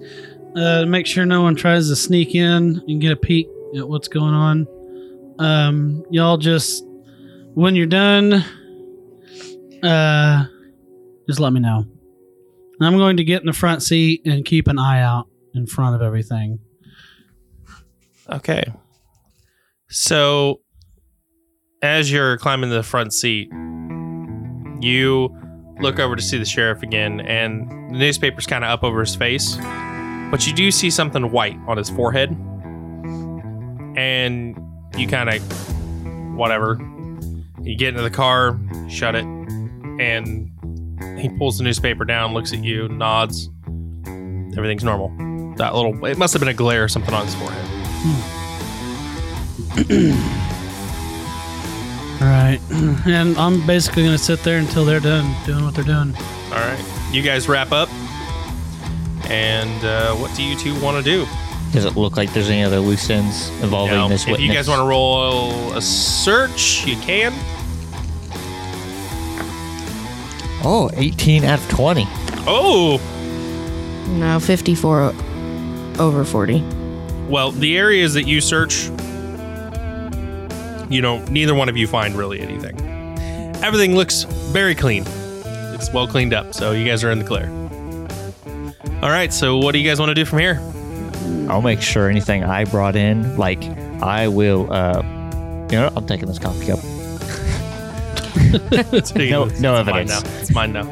[0.55, 3.87] uh, to make sure no one tries to sneak in and get a peek at
[3.87, 4.67] what's going on.
[5.39, 6.83] Um, y'all just,
[7.57, 8.33] when you're done,
[9.81, 10.45] uh,
[11.27, 11.85] just let me know.
[12.79, 15.95] I'm going to get in the front seat and keep an eye out in front
[15.95, 16.59] of everything.
[18.29, 18.63] Okay.
[19.89, 20.61] So,
[21.81, 23.49] as you're climbing the front seat,
[24.79, 25.35] you
[25.81, 29.15] look over to see the sheriff again, and the newspaper's kind of up over his
[29.15, 29.55] face,
[30.29, 32.29] but you do see something white on his forehead,
[33.97, 34.55] and
[34.95, 36.79] you kind of, whatever.
[37.67, 38.57] You get into the car,
[38.89, 40.49] shut it, and
[41.19, 43.49] he pulls the newspaper down, looks at you, nods.
[44.57, 45.09] Everything's normal.
[45.57, 47.65] That little, it must have been a glare or something on his forehead.
[52.21, 52.59] right.
[53.07, 56.15] And I'm basically going to sit there until they're done doing what they're doing.
[56.47, 56.83] All right.
[57.11, 57.89] You guys wrap up.
[59.29, 61.25] And uh, what do you two want to do?
[61.73, 64.47] Does it look like there's any other loose ends involving Now, this if witness?
[64.47, 67.33] you guys want to roll a search, you can.
[70.63, 72.03] Oh, 18 out of 20.
[72.47, 72.99] Oh,
[74.17, 75.15] No, 54 o-
[75.99, 76.61] over 40.
[77.29, 78.85] well, the areas that you search,
[80.89, 82.75] you know, neither one of you find really anything.
[83.63, 85.03] Everything looks very clean.
[85.75, 87.49] It's well cleaned up, so you guys are in the clear.
[89.01, 90.59] All right, so what do you guys want to do from here?
[91.49, 93.61] I'll make sure anything I brought in, like,
[94.01, 95.01] I will, uh,
[95.71, 96.79] you know, I'm taking this coffee cup.
[98.51, 100.23] No- no It's mine evidence.
[100.23, 100.39] now.
[100.39, 100.87] It's mine now.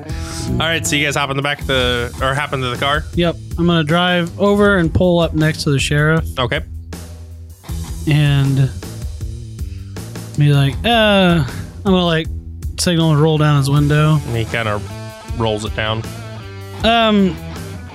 [0.51, 2.77] All right, so you guys hop in the back of the, or hop into the
[2.77, 3.03] car.
[3.15, 3.35] Yep.
[3.57, 6.61] I'm going to drive over and pull up next to the sheriff Okay.
[8.07, 8.69] and
[10.37, 12.27] be like, uh, I'm going to like
[12.79, 14.15] signal and roll down his window.
[14.25, 16.03] And he kind of rolls it down.
[16.83, 17.35] Um,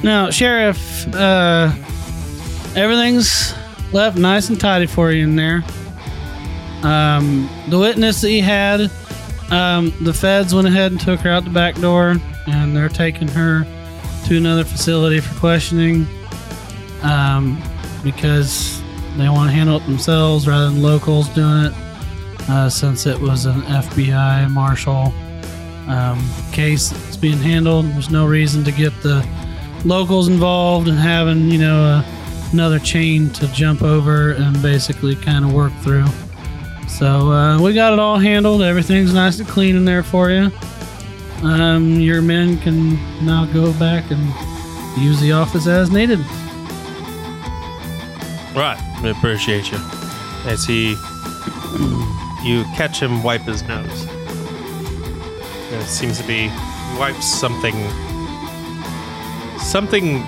[0.02, 1.70] now, Sheriff, uh,
[2.74, 3.54] everything's
[3.92, 5.62] left nice and tidy for you in there.
[6.82, 8.90] Um, the witness that he had,
[9.50, 13.28] um, the feds went ahead and took her out the back door, and they're taking
[13.28, 13.64] her
[14.26, 16.06] to another facility for questioning.
[17.02, 17.62] Um,
[18.02, 18.82] because
[19.16, 21.72] they want to handle it themselves rather than locals doing it.
[22.48, 25.12] Uh, since it was an FBI marshal
[25.88, 26.20] um,
[26.52, 29.26] case that's being handled, there's no reason to get the
[29.84, 32.04] locals involved and having you know uh,
[32.52, 36.06] another chain to jump over and basically kind of work through.
[36.98, 38.62] So uh, we got it all handled.
[38.62, 40.50] Everything's nice and clean in there for you.
[41.42, 44.20] Um, your men can now go back and
[45.02, 46.18] use the office as needed.
[48.54, 48.78] Right.
[49.02, 49.78] We appreciate you.
[50.44, 50.90] As he,
[52.44, 54.06] you catch him wipe his nose.
[55.72, 56.48] It seems to be
[56.98, 57.88] wipes something,
[59.58, 60.22] something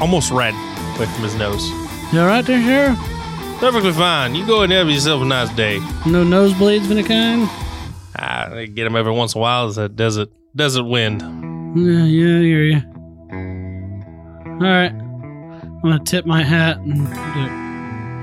[0.00, 0.52] almost red
[0.96, 1.66] away from his nose.
[2.12, 3.17] You all right there, Sheriff?
[3.58, 4.36] Perfectly fine.
[4.36, 5.78] You go and have yourself a nice day.
[6.06, 7.48] No nosebleeds of any kind?
[8.16, 9.68] Ah, they get them every once in a while.
[9.68, 11.22] It's a desert, desert wind.
[11.76, 12.80] Yeah, yeah, I hear you.
[14.46, 14.92] All right.
[14.92, 17.08] I'm going to tip my hat and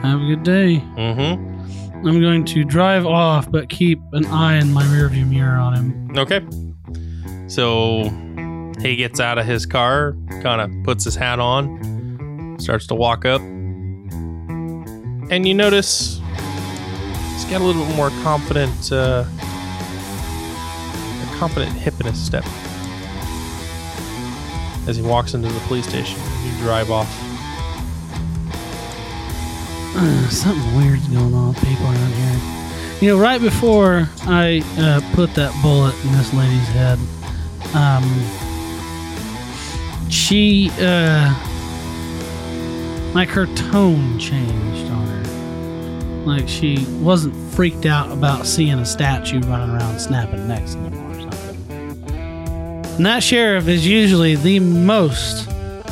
[0.05, 0.81] have a good day.
[0.97, 2.07] Mm-hmm.
[2.07, 6.17] I'm going to drive off, but keep an eye in my rearview mirror on him.
[6.17, 6.45] Okay.
[7.47, 8.09] So
[8.81, 13.25] he gets out of his car, kind of puts his hat on, starts to walk
[13.25, 13.41] up.
[15.29, 16.21] And you notice
[17.33, 19.25] he's got a little bit more confident, uh,
[21.21, 22.45] a confident hip in his step.
[24.87, 27.09] As he walks into the police station, you drive off.
[29.97, 32.39] Uh, something weird's going on with people around here.
[33.01, 36.99] You know, right before I uh, put that bullet in this lady's head,
[37.73, 38.03] um,
[40.09, 41.33] she uh
[43.15, 46.25] like her tone changed on her.
[46.25, 51.31] Like she wasn't freaked out about seeing a statue running around snapping necks anymore or
[51.31, 52.09] something.
[52.97, 55.47] And that sheriff is usually the most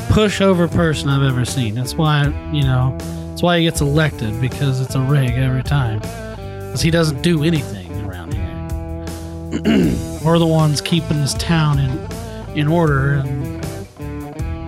[0.09, 1.75] pushover person I've ever seen.
[1.75, 2.95] That's why, you know,
[3.29, 5.99] that's why he gets elected because it's a rig every time.
[5.99, 10.19] Because he doesn't do anything around here.
[10.25, 12.13] We're the ones keeping this town in
[12.55, 13.63] in order, and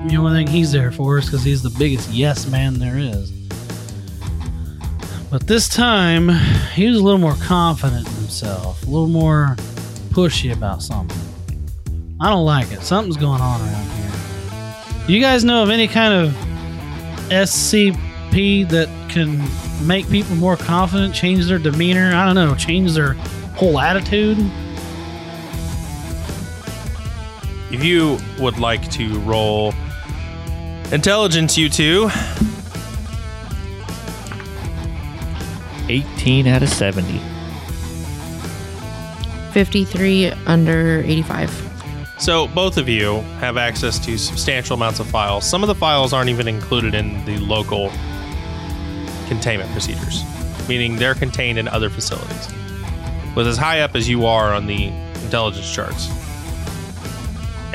[0.10, 3.32] the only thing he's there for is because he's the biggest yes man there is.
[5.30, 6.30] But this time,
[6.74, 9.56] he was a little more confident in himself, a little more
[10.10, 11.20] pushy about something.
[12.22, 12.82] I don't like it.
[12.82, 15.08] Something's going on around here.
[15.08, 16.34] Do you guys know of any kind of
[17.30, 19.44] SCP that can
[19.86, 22.14] make people more confident, change their demeanor?
[22.16, 23.14] I don't know, change their
[23.56, 24.38] whole attitude?
[27.72, 29.74] If you would like to roll
[30.92, 32.10] intelligence, you two,
[35.90, 37.20] 18 out of 70.
[39.54, 41.72] 53 under 85.
[42.18, 45.48] So both of you have access to substantial amounts of files.
[45.48, 47.90] Some of the files aren't even included in the local
[49.28, 50.24] containment procedures,
[50.68, 52.50] meaning they're contained in other facilities.
[53.36, 54.88] With as high up as you are on the
[55.24, 56.10] intelligence charts.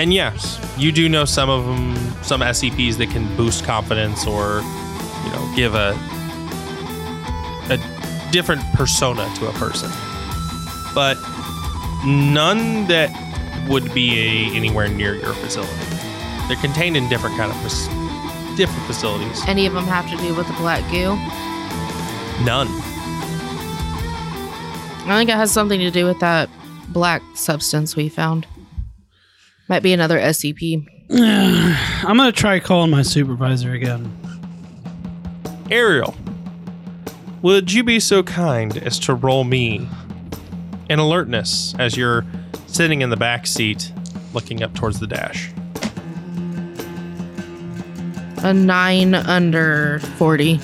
[0.01, 4.63] And yes, you do know some of them, some SCPs that can boost confidence or,
[5.25, 5.91] you know, give a
[7.69, 7.77] a
[8.33, 9.91] different persona to a person.
[10.95, 11.19] But
[12.07, 13.11] none that
[13.69, 15.71] would be a, anywhere near your facility.
[16.49, 19.47] They're contained in different kind of fac- different facilities.
[19.47, 21.15] Any of them have to do with the black goo?
[22.43, 22.69] None.
[25.07, 26.49] I think it has something to do with that
[26.89, 28.47] black substance we found.
[29.71, 30.85] Might be another SCP.
[31.13, 34.13] I'm gonna try calling my supervisor again.
[35.71, 36.17] Ariel,
[37.41, 39.89] would you be so kind as to roll me
[40.89, 42.27] an alertness as you're
[42.67, 43.93] sitting in the back seat
[44.35, 45.53] looking up towards the dash?
[48.43, 50.59] A 9 under 40.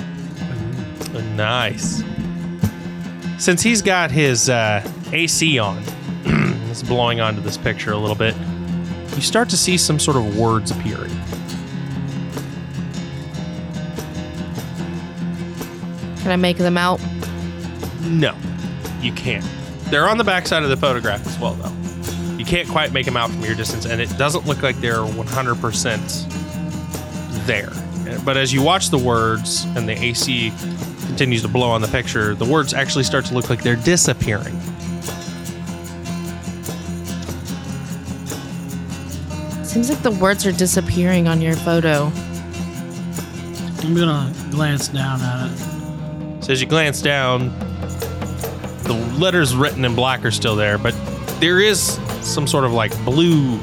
[1.37, 2.03] Nice.
[3.39, 4.83] Since he's got his uh,
[5.13, 5.81] AC on,
[6.25, 8.35] it's blowing onto this picture a little bit.
[9.17, 11.11] You start to see some sort of words appearing.
[16.19, 17.01] Can I make them out?
[18.03, 18.37] No,
[19.01, 19.45] you can't.
[19.85, 21.73] They're on the backside of the photograph as well, though.
[22.37, 24.97] You can't quite make them out from your distance, and it doesn't look like they're
[24.97, 27.73] 100% there.
[28.25, 30.53] But as you watch the words and the AC
[31.07, 34.61] continues to blow on the picture, the words actually start to look like they're disappearing.
[39.77, 42.11] Seems like the words are disappearing on your photo.
[43.85, 46.43] I'm gonna glance down at it.
[46.43, 47.51] So as you glance down,
[48.85, 50.95] the letters written in black are still there, but
[51.41, 53.61] there is some sort of like blue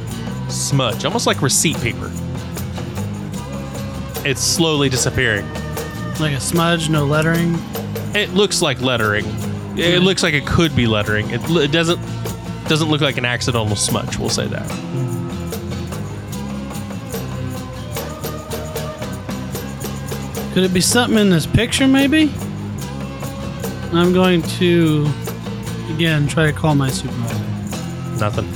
[0.49, 2.11] smudge, almost like receipt paper.
[4.23, 5.51] It's slowly disappearing.
[6.19, 7.55] Like a smudge, no lettering.
[8.13, 9.25] It looks like lettering.
[9.79, 10.05] It hmm.
[10.05, 11.31] looks like it could be lettering.
[11.31, 11.99] It, it doesn't
[12.67, 14.19] doesn't look like an accidental smudge.
[14.19, 14.69] We'll say that.
[14.69, 15.22] Hmm.
[20.53, 22.31] Could it be something in this picture, maybe?
[23.91, 25.09] I'm going to,
[25.89, 27.43] again, try to call my supervisor.
[28.19, 28.47] Nothing.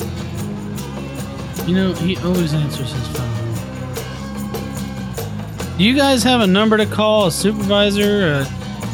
[1.68, 3.28] You know, he always answers his phone.
[5.78, 8.44] Do you guys have a number to call, a supervisor, a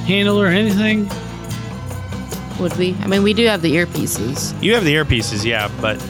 [0.05, 1.09] handler, anything?
[2.61, 2.95] Would we?
[3.01, 4.53] I mean, we do have the earpieces.
[4.63, 6.01] You have the earpieces, yeah, but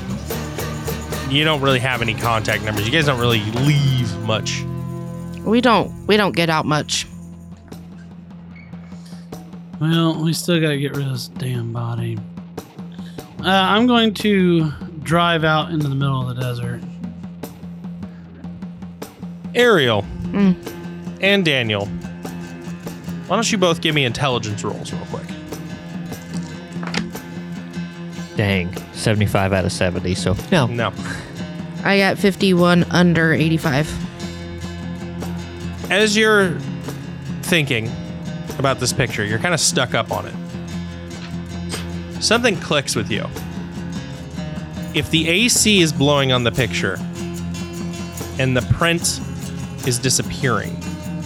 [1.32, 2.86] you don't really have any contact numbers.
[2.86, 4.64] You guys don't really leave much.
[5.46, 6.06] We don't.
[6.08, 7.08] We don't get out much.
[9.80, 12.18] Well, we still got to get rid of this damn body.
[13.44, 14.72] Uh, I'm going to
[15.02, 16.82] drive out into the middle of the desert.
[19.56, 20.56] Ariel Mm.
[21.22, 21.86] and Daniel,
[23.28, 25.28] why don't you both give me intelligence rolls real quick?
[28.36, 30.16] Dang, 75 out of 70.
[30.16, 30.66] So, no.
[30.68, 30.91] No.
[31.84, 33.88] I got 51 under 85.
[35.94, 36.58] As you're
[37.44, 37.88] thinking
[38.58, 40.34] about this picture, you're kind of stuck up on it.
[42.20, 43.24] Something clicks with you.
[44.96, 46.98] If the AC is blowing on the picture
[48.39, 49.20] and the print
[49.86, 50.76] is disappearing,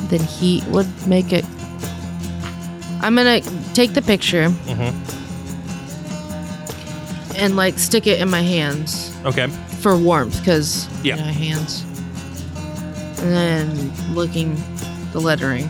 [0.10, 1.46] Then heat would make it.
[3.02, 3.40] I'm gonna
[3.74, 4.94] take the picture Mhm.
[7.38, 9.48] and like stick it in my hands okay,
[9.80, 11.16] for warmth, because Yeah.
[11.16, 11.84] you know, hands.
[13.20, 14.56] And then looking
[15.12, 15.70] the lettering.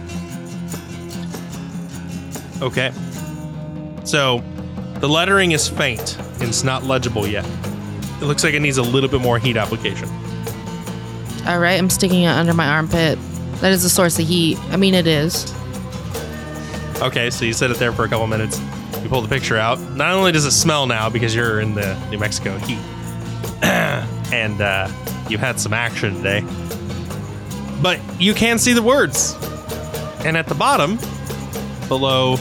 [2.62, 2.92] Okay.
[4.04, 4.44] So
[5.00, 7.46] the lettering is faint and it's not legible yet.
[8.22, 10.10] It looks like it needs a little bit more heat application.
[11.46, 13.20] All right, I'm sticking it under my armpit.
[13.62, 14.60] That is a source of heat.
[14.70, 15.54] I mean, it is.
[17.02, 18.60] Okay, so you sit it there for a couple minutes.
[19.04, 19.80] You pull the picture out.
[19.92, 22.80] Not only does it smell now because you're in the New Mexico heat,
[23.64, 24.90] and uh,
[25.30, 26.42] you've had some action today,
[27.82, 29.36] but you can see the words.
[30.26, 30.98] And at the bottom,
[31.88, 32.38] below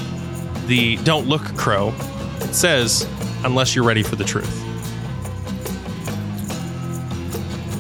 [0.67, 1.95] the "Don't Look Crow,"
[2.41, 3.07] it says,
[3.45, 4.63] "Unless you're ready for the truth."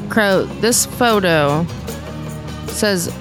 [0.08, 1.66] Crow, this photo
[2.68, 3.12] says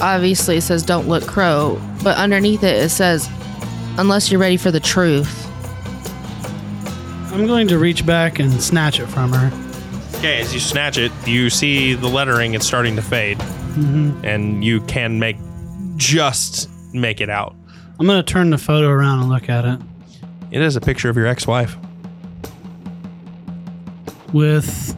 [0.00, 3.28] obviously it says don't look crow, but underneath it it says
[3.98, 5.48] unless you're ready for the truth.
[7.32, 9.61] I'm going to reach back and snatch it from her.
[10.22, 14.24] Okay, as you snatch it, you see the lettering is starting to fade, mm-hmm.
[14.24, 15.36] and you can make
[15.96, 17.56] just make it out.
[17.98, 19.80] I'm going to turn the photo around and look at it
[20.52, 21.76] It is a picture of your ex-wife
[24.32, 24.96] with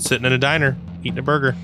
[0.00, 1.54] sitting in a diner eating a burger.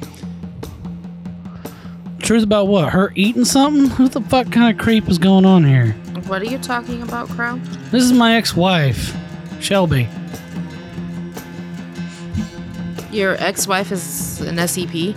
[2.20, 2.92] truth about what?
[2.92, 3.90] Her eating something?
[3.90, 5.95] What the fuck kind of creep is going on here?
[6.28, 7.57] What are you talking about, Crow?
[7.90, 9.16] This is my ex-wife,
[9.59, 10.09] Shelby.
[13.15, 15.15] Your ex-wife is an SCP.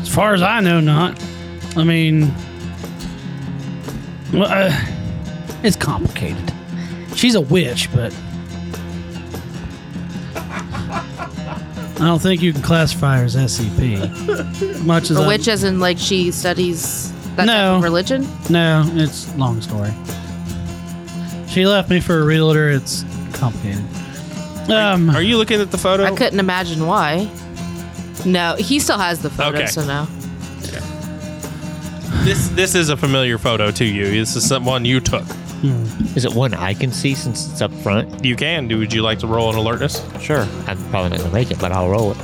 [0.00, 1.22] As far as I know, not.
[1.76, 2.32] I mean,
[4.32, 4.72] well, uh,
[5.62, 6.50] it's complicated.
[7.14, 8.14] She's a witch, but
[10.34, 14.84] I don't think you can classify her as SCP.
[14.84, 17.76] Much as A I- witch as in like she studies that type No.
[17.76, 18.26] of religion?
[18.48, 19.92] No, it's long story.
[21.48, 22.70] She left me for a realtor.
[22.70, 23.84] It's complicated.
[24.70, 26.04] Um, Are you looking at the photo?
[26.04, 27.28] I couldn't imagine why.
[28.24, 29.66] No, he still has the photo, Okay.
[29.66, 30.06] so no.
[32.24, 34.04] This this is a familiar photo to you.
[34.04, 35.24] This is someone you took.
[36.16, 38.24] Is it one I can see since it's up front?
[38.24, 38.78] You can do.
[38.78, 40.00] Would you like to roll an alertness?
[40.20, 40.46] Sure.
[40.66, 42.18] I'm probably not gonna make it, but I'll roll it.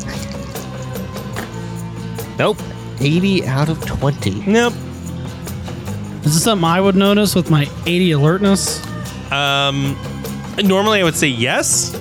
[2.38, 2.58] Nope.
[3.00, 4.42] 80 out of 20.
[4.46, 4.72] Nope.
[6.24, 8.84] is this something I would notice with my 80 alertness?
[9.32, 9.96] Um,
[10.64, 11.94] normally I would say yes,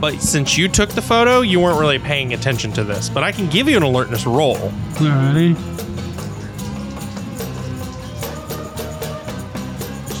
[0.00, 3.08] but since you took the photo, you weren't really paying attention to this.
[3.08, 4.56] But I can give you an alertness roll.
[4.56, 5.54] Alrighty.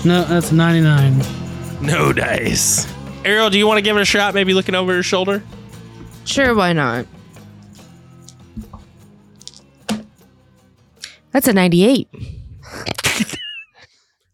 [0.04, 1.22] No, that's 99.
[1.80, 2.86] No dice.
[3.24, 4.34] Ariel, do you want to give it a shot?
[4.34, 5.42] Maybe looking over your shoulder.
[6.24, 7.06] Sure, why not?
[11.30, 12.08] That's a 98.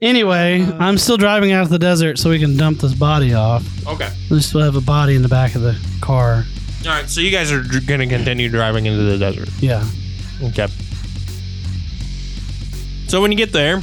[0.02, 3.64] Anyway, I'm still driving out of the desert so we can dump this body off.
[3.86, 4.10] Okay.
[4.30, 6.44] We still have a body in the back of the car.
[6.84, 7.08] All right.
[7.08, 9.50] So you guys are going to continue driving into the desert.
[9.60, 9.84] Yeah.
[10.42, 10.68] Okay.
[13.08, 13.82] So when you get there,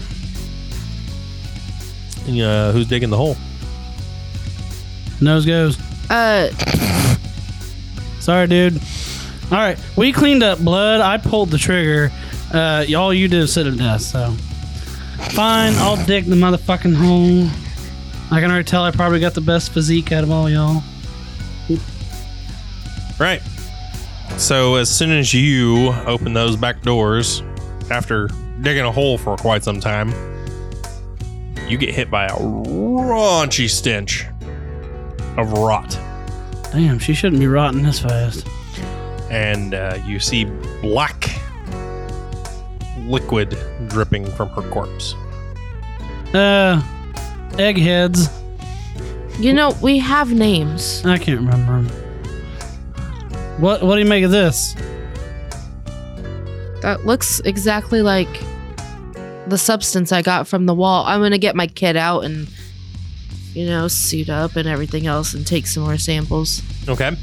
[2.28, 3.38] uh, who's digging the hole?
[5.22, 5.78] Nose goes.
[6.10, 6.50] Uh,
[8.20, 8.82] Sorry, dude.
[9.52, 11.00] All right, we cleaned up blood.
[11.00, 12.12] I pulled the trigger.
[12.54, 14.02] Uh, all you did was sit at death.
[14.02, 14.36] So
[15.34, 17.50] fine, I'll dig the motherfucking hole.
[18.30, 20.84] I can already tell I probably got the best physique out of all y'all.
[23.20, 23.42] Right.
[24.38, 27.42] So as soon as you open those back doors,
[27.90, 28.28] after
[28.62, 30.10] digging a hole for quite some time,
[31.68, 34.26] you get hit by a raunchy stench
[35.38, 35.98] of rot,
[36.72, 38.46] Damn, she shouldn't be rotting this fast.
[39.32, 40.46] and uh, you see
[40.82, 41.40] black
[43.08, 45.14] liquid dripping from her corpse.
[46.34, 46.82] Uh,
[47.58, 48.30] eggheads.
[49.40, 51.06] you know, we have names.
[51.06, 51.82] I can't remember.
[53.58, 54.76] What What do you make of this?
[56.82, 58.28] That looks exactly like
[59.48, 61.06] the substance I got from the wall.
[61.06, 62.48] I'm gonna get my kit out and,
[63.54, 66.62] you know, suit up and everything else and take some more samples.
[66.88, 67.16] Okay.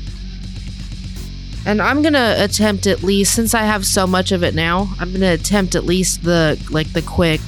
[1.67, 5.13] And I'm gonna attempt at least, since I have so much of it now, I'm
[5.13, 7.41] gonna attempt at least the like the quick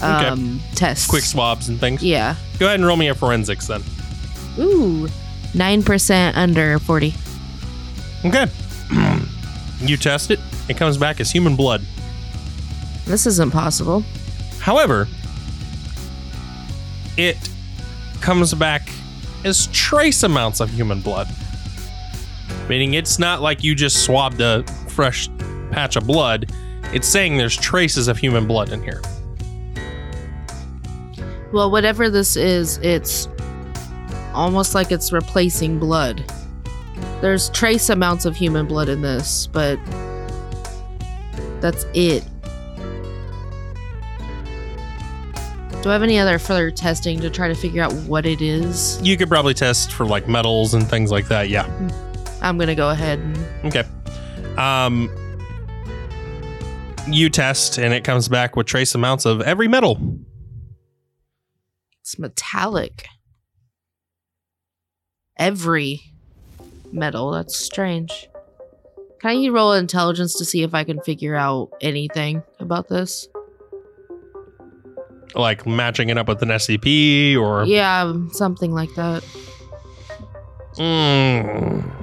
[0.00, 1.06] um tests.
[1.06, 2.02] Quick swabs and things.
[2.02, 2.34] Yeah.
[2.58, 3.82] Go ahead and roll me a forensics then.
[4.58, 5.08] Ooh.
[5.54, 7.14] Nine percent under forty.
[8.24, 8.46] Okay.
[9.80, 10.40] you test it.
[10.68, 11.82] It comes back as human blood.
[13.04, 14.04] This isn't possible.
[14.58, 15.08] However,
[17.16, 17.36] it
[18.20, 18.88] comes back
[19.44, 21.28] as trace amounts of human blood.
[22.68, 25.28] Meaning it's not like you just swabbed a fresh
[25.70, 26.52] patch of blood.
[26.92, 29.02] It's saying there's traces of human blood in here.
[31.52, 33.28] Well, whatever this is, it's
[34.32, 36.24] almost like it's replacing blood.
[37.20, 39.78] There's trace amounts of human blood in this, but
[41.60, 42.24] that's it.
[45.82, 49.00] Do I have any other further testing to try to figure out what it is?
[49.02, 51.48] You could probably test for like metals and things like that.
[51.48, 51.66] Yeah.
[51.66, 52.11] Hmm.
[52.42, 53.84] I'm gonna go ahead and Okay.
[54.58, 55.08] Um,
[57.08, 59.98] you test and it comes back with trace amounts of every metal.
[62.00, 63.06] it's metallic.
[65.38, 66.00] Every
[66.92, 67.30] metal.
[67.32, 68.28] That's strange.
[69.20, 73.28] Can you roll intelligence to see if I can figure out anything about this?
[75.34, 77.64] Like matching it up with an SCP or.
[77.64, 79.24] Yeah, something like that.
[80.76, 82.01] Mm,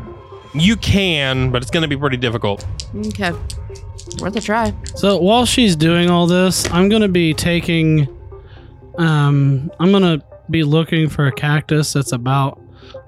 [0.54, 2.66] you can, but it's going to be pretty difficult.
[2.96, 3.32] Okay.
[4.20, 4.74] Worth a try.
[4.96, 8.08] So while she's doing all this, I'm gonna be taking.
[8.98, 10.20] Um, I'm gonna
[10.50, 12.60] be looking for a cactus that's about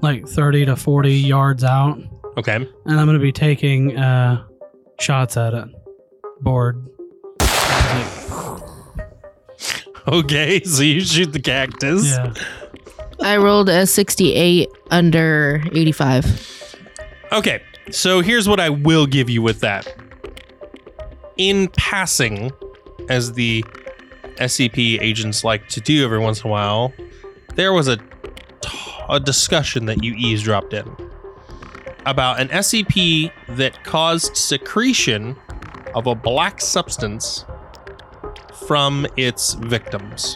[0.01, 1.99] like 30 to 40 yards out,
[2.37, 2.55] Okay.
[2.55, 4.43] and I'm gonna be taking uh,
[4.99, 5.65] shots at it.
[6.41, 6.87] Board.
[10.07, 10.61] Okay.
[10.63, 12.09] So you shoot the cactus.
[12.11, 12.33] Yeah.
[13.19, 16.60] I rolled a 68 under 85.
[17.31, 17.61] Okay,
[17.91, 19.87] so here's what I will give you with that.
[21.37, 22.51] In passing,
[23.07, 23.63] as the
[24.35, 26.93] SCP agents like to do every once in a while,
[27.55, 27.97] there was a,
[29.07, 30.93] a discussion that you eavesdropped in
[32.05, 35.37] about an SCP that caused secretion
[35.95, 37.45] of a black substance
[38.67, 40.35] from its victims.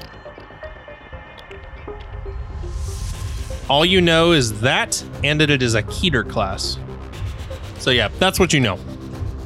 [3.67, 6.77] All you know is that and that it is a Keter class.
[7.85, 8.79] So yeah, that's what you know.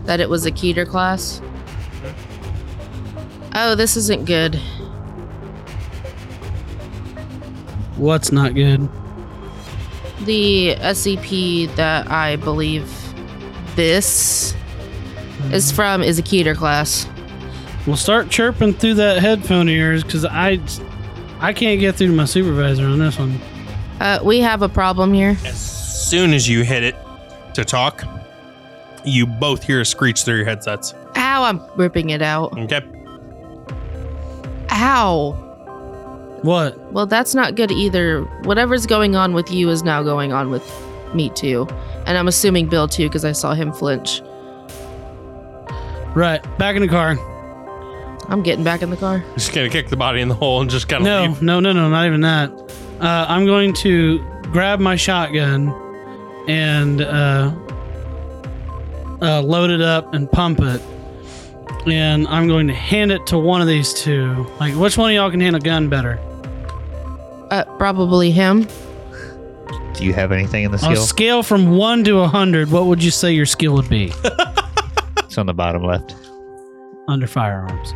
[0.06, 1.42] That it was a Keter class.
[3.54, 4.56] Oh, this isn't good.
[7.98, 8.88] What's not good?
[10.22, 12.90] The SCP that I believe
[13.76, 14.56] this
[15.52, 17.10] is from is a Keter class.
[17.86, 20.62] We'll start chirping through that headphone of yours because I,
[21.42, 23.38] I can't get through to my supervisor on this one.
[24.00, 25.36] Uh, we have a problem here.
[25.44, 25.60] As
[26.10, 26.96] soon as you hit it
[27.56, 28.06] to talk,
[29.06, 30.94] you both hear a screech through your headsets.
[31.16, 32.58] Ow, I'm ripping it out.
[32.58, 32.82] Okay.
[34.72, 35.32] Ow.
[36.44, 36.80] What?
[36.94, 38.22] Well, that's not good either.
[38.44, 40.64] Whatever's going on with you is now going on with
[41.14, 41.68] me too.
[42.06, 44.22] And I'm assuming Bill too because I saw him flinch.
[46.16, 46.42] Right.
[46.58, 47.18] Back in the car.
[48.30, 49.24] I'm getting back in the car.
[49.34, 51.42] Just gonna kick the body in the hole and just kind of No, leave.
[51.42, 52.52] no, no, no, not even that.
[53.02, 54.20] Uh, I'm going to
[54.52, 55.70] grab my shotgun
[56.48, 57.52] and uh,
[59.22, 60.82] uh, load it up and pump it.
[61.88, 64.46] And I'm going to hand it to one of these two.
[64.60, 66.20] Like, which one of y'all can handle a gun better?
[67.52, 68.68] Uh, probably him.
[69.94, 71.06] Do you have anything in the On a skill?
[71.06, 74.14] scale from one to a hundred, what would you say your skill would be
[75.24, 76.16] It's on the bottom left.
[77.08, 77.94] under firearms?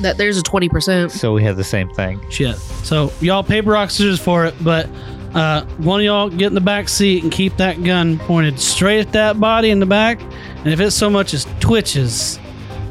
[0.00, 1.10] That there's a 20%.
[1.10, 2.20] So we have the same thing.
[2.30, 2.56] Shit.
[2.56, 4.88] So y'all paper rock scissors for it, but
[5.34, 9.00] uh, one of y'all get in the back seat and keep that gun pointed straight
[9.00, 10.20] at that body in the back.
[10.20, 12.38] And if it so much as twitches,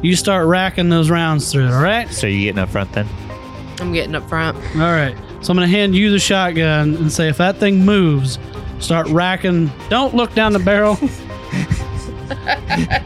[0.02, 1.72] you start racking those rounds through it.
[1.72, 2.08] All right.
[2.12, 3.06] So you getting up front then?
[3.80, 4.56] I'm getting up front.
[4.76, 5.16] All right.
[5.40, 8.38] So I'm gonna hand you the shotgun and say, if that thing moves,
[8.80, 9.70] start racking.
[9.88, 10.98] Don't look down the barrel.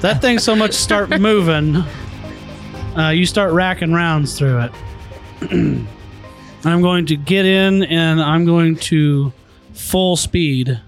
[0.01, 1.77] That thing so much start moving.
[2.97, 4.71] Uh, you start racking rounds through
[5.41, 5.87] it.
[6.65, 9.33] I'm going to get in and I'm going to
[9.73, 10.81] full speed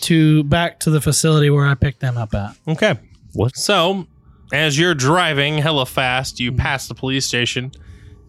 [0.00, 2.56] to back to the facility where I picked them up at.
[2.66, 2.98] Okay.
[3.34, 3.56] What?
[3.56, 4.06] So,
[4.52, 7.72] as you're driving hella fast, you pass the police station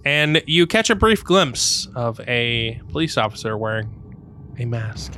[0.05, 3.89] and you catch a brief glimpse of a police officer wearing
[4.57, 5.13] a mask.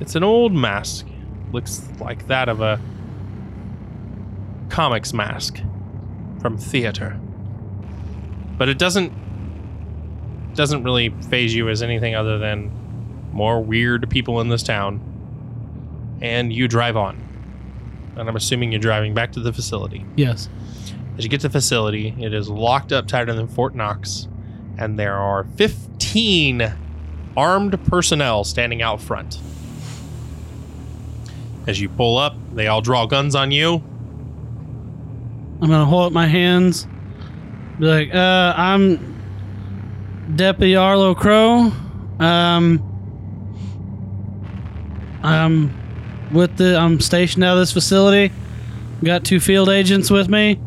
[0.00, 1.06] It's an old mask.
[1.52, 2.80] Looks like that of a
[4.68, 5.60] comics mask
[6.40, 7.18] from theater.
[8.58, 9.12] But it doesn't
[10.58, 12.70] doesn't really phase you as anything other than
[13.32, 15.00] more weird people in this town.
[16.20, 17.28] And you drive on
[18.18, 20.04] and I'm assuming you're driving back to the facility.
[20.16, 20.48] Yes.
[21.16, 24.28] As you get to the facility, it is locked up tighter than Fort Knox,
[24.76, 26.74] and there are 15
[27.36, 29.38] armed personnel standing out front.
[31.66, 33.82] As you pull up, they all draw guns on you.
[35.60, 36.86] I'm gonna hold up my hands.
[37.78, 39.17] Be like, uh, I'm
[40.34, 41.72] Deputy Arlo Crow.
[42.20, 42.82] Um,
[45.22, 46.76] I'm with the.
[46.78, 48.32] I'm stationed out of this facility.
[49.02, 50.60] Got two field agents with me,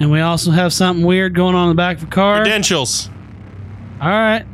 [0.00, 2.40] and we also have something weird going on in the back of the car.
[2.42, 3.10] Credentials.
[4.00, 4.44] All right,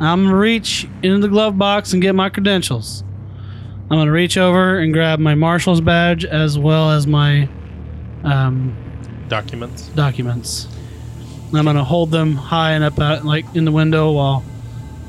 [0.00, 3.02] I'm gonna reach into the glove box and get my credentials.
[3.90, 7.48] I'm gonna reach over and grab my marshal's badge as well as my
[8.24, 8.74] um,
[9.28, 9.88] Documents.
[9.88, 10.68] documents.
[11.54, 14.44] I'm gonna hold them high and up out, like in the window, while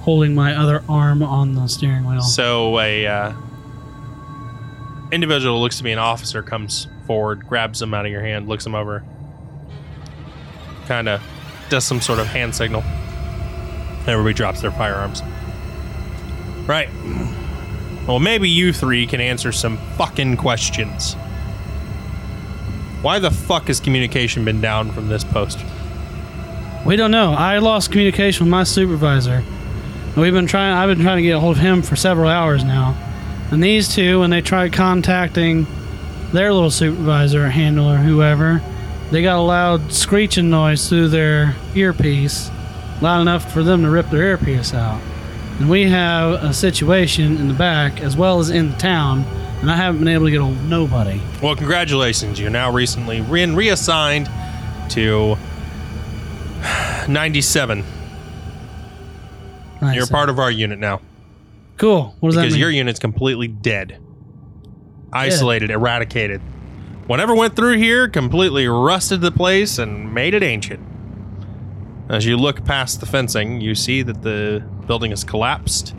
[0.01, 2.21] holding my other arm on the steering wheel.
[2.21, 3.33] So a uh,
[5.11, 8.63] individual looks to be an officer, comes forward, grabs them out of your hand, looks
[8.63, 9.03] them over,
[10.87, 11.21] kind of
[11.69, 12.83] does some sort of hand signal.
[14.05, 15.21] Everybody drops their firearms.
[16.67, 16.89] Right.
[18.07, 21.13] Well, maybe you three can answer some fucking questions.
[23.01, 25.59] Why the fuck has communication been down from this post?
[26.85, 27.31] We don't know.
[27.31, 29.43] I lost communication with my supervisor.
[30.17, 30.73] We've been trying.
[30.73, 32.95] I've been trying to get a hold of him for several hours now.
[33.51, 35.65] And these two, when they tried contacting
[36.33, 38.61] their little supervisor, handler, whoever,
[39.11, 42.51] they got a loud screeching noise through their earpiece,
[43.01, 45.01] loud enough for them to rip their earpiece out.
[45.59, 49.23] And we have a situation in the back as well as in the town,
[49.61, 51.21] and I haven't been able to get a hold of nobody.
[51.41, 52.39] Well, congratulations.
[52.39, 54.29] You're now recently re- reassigned
[54.89, 55.37] to
[57.07, 57.83] 97.
[59.81, 59.95] Nice.
[59.95, 61.01] You're part of our unit now
[61.77, 62.15] Cool.
[62.19, 62.45] What does that mean?
[62.47, 62.61] because mean?
[62.61, 63.99] your unit's completely dead,
[65.11, 66.41] isolated, eradicated.
[67.07, 70.79] Whatever went through here completely rusted the place and made it ancient.
[72.09, 75.93] As you look past the fencing, you see that the building has collapsed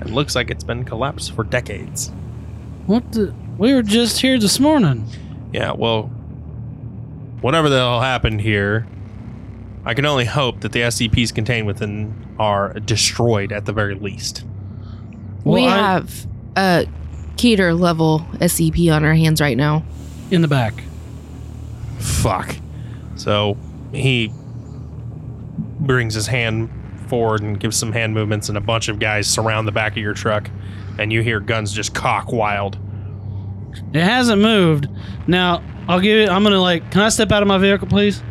[0.00, 2.10] and looks like it's been collapsed for decades.
[2.86, 3.34] what the?
[3.58, 5.04] We were just here this morning.
[5.52, 6.04] Yeah, well,
[7.40, 8.86] whatever the hell happened here,
[9.84, 14.44] I can only hope that the SCPs contained within are destroyed at the very least.
[15.44, 16.26] we I- have
[16.56, 16.86] a
[17.36, 19.84] Keter level SCP on our hands right now.
[20.30, 20.74] in the back.
[21.98, 22.56] Fuck.
[23.16, 23.56] So
[23.92, 24.30] he
[25.80, 26.68] brings his hand
[27.06, 29.98] forward and gives some hand movements, and a bunch of guys surround the back of
[29.98, 30.50] your truck,
[30.98, 32.76] and you hear guns just cock wild.
[33.94, 34.88] It hasn't moved.
[35.26, 36.28] Now I'll give it.
[36.28, 36.90] I'm gonna like.
[36.90, 38.22] Can I step out of my vehicle, please?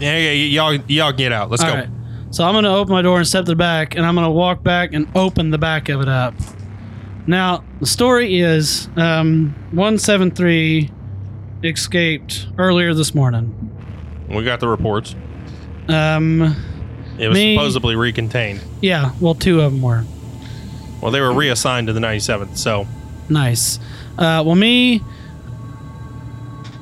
[0.00, 1.50] Yeah, yeah, y'all, y'all get out.
[1.50, 1.74] Let's All go.
[1.76, 1.88] right.
[2.30, 4.62] So I'm gonna open my door and step to the back, and I'm gonna walk
[4.62, 6.34] back and open the back of it up.
[7.26, 10.90] Now the story is, um, 173
[11.64, 13.52] escaped earlier this morning.
[14.28, 15.14] We got the reports.
[15.88, 16.54] Um,
[17.18, 18.60] It was Me- supposedly recontained.
[18.80, 19.10] yeah.
[19.20, 20.04] Well, two of them were.
[21.02, 22.86] Well, they were reassigned to the 97th, so
[23.28, 23.78] Nice.
[24.18, 25.02] Uh, well, me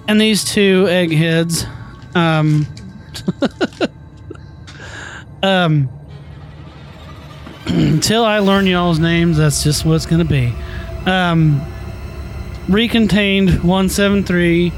[0.07, 1.67] and these two eggheads,
[2.15, 2.67] um,
[5.43, 5.89] um,
[7.67, 10.53] until I learn y'all's names, that's just what's gonna be.
[11.07, 11.61] Um,
[12.67, 14.73] recontained 173.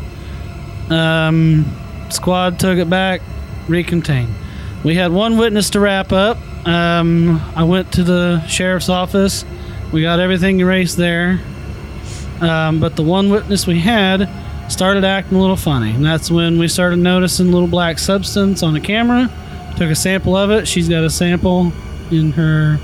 [0.91, 1.65] Um,
[2.11, 3.21] squad took it back,
[3.67, 4.33] recontained.
[4.85, 6.39] We had one witness to wrap up.
[6.67, 9.45] Um, I went to the sheriff's office.
[9.93, 11.41] We got everything erased there.
[12.41, 14.29] Um, but the one witness we had
[14.71, 15.91] started acting a little funny.
[15.91, 19.31] And that's when we started noticing a little black substance on the camera.
[19.77, 20.67] Took a sample of it.
[20.67, 21.73] She's got a sample
[22.11, 22.79] in her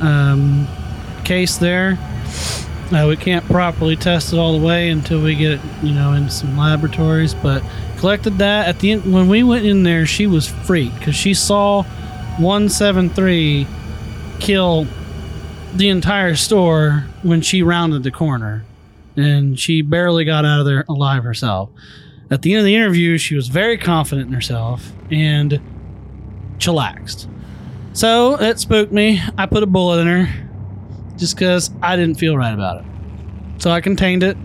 [0.00, 0.66] um,
[1.24, 1.98] case there.
[2.92, 6.12] Uh, we can't properly test it all the way until we get it, you know,
[6.12, 7.34] in some laboratories.
[7.34, 7.62] But
[7.98, 10.06] collected that at the end when we went in there.
[10.06, 11.82] She was freaked because she saw
[12.38, 13.66] 173
[14.40, 14.86] kill
[15.74, 18.64] the entire store when she rounded the corner
[19.16, 21.70] and she barely got out of there alive herself.
[22.30, 25.60] At the end of the interview, she was very confident in herself and
[26.58, 27.28] chillaxed.
[27.92, 29.20] So it spooked me.
[29.36, 30.48] I put a bullet in her
[31.16, 32.84] just because I didn't feel right about it.
[33.58, 34.36] So I contained it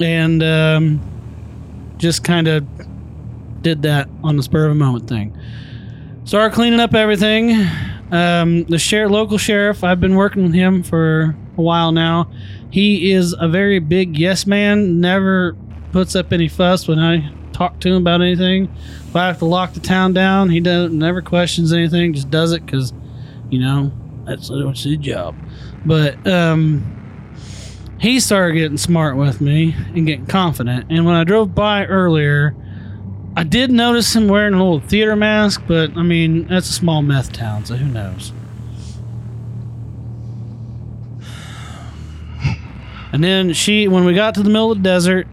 [0.00, 2.66] and um, just kind of
[3.62, 5.36] did that on the spur of a moment thing.
[6.24, 7.66] Started cleaning up everything.
[8.10, 12.30] Um, the sheriff, local sheriff, I've been working with him for a while now.
[12.70, 15.00] He is a very big yes man.
[15.00, 15.56] Never
[15.92, 18.64] puts up any fuss when I talk to him about anything.
[19.08, 22.14] If I have to lock the town down, he doesn't never questions anything.
[22.14, 22.92] Just does it because,
[23.50, 23.92] you know,
[24.24, 25.34] that's that's his job.
[25.84, 26.96] But um,
[28.00, 30.86] he started getting smart with me and getting confident.
[30.90, 32.54] And when I drove by earlier,
[33.36, 37.02] I did notice him wearing a little theater mask, but I mean, that's a small
[37.02, 38.32] meth town, so who knows?
[43.12, 45.26] And then she, when we got to the middle of the desert,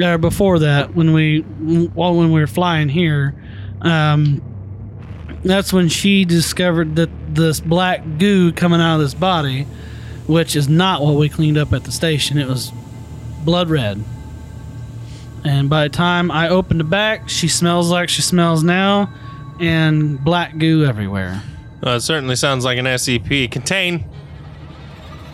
[0.00, 1.40] or before that, when we,
[1.94, 3.34] well, when we were flying here,
[3.82, 4.42] um,
[5.44, 9.64] that's when she discovered that this black goo coming out of this body,
[10.26, 12.38] which is not what we cleaned up at the station.
[12.38, 12.72] It was
[13.44, 14.02] blood red.
[15.44, 19.12] And by the time I opened the back, she smells like she smells now,
[19.60, 21.42] and black goo everywhere.
[21.86, 23.50] uh, it certainly sounds like an SCP.
[23.50, 24.08] Contain.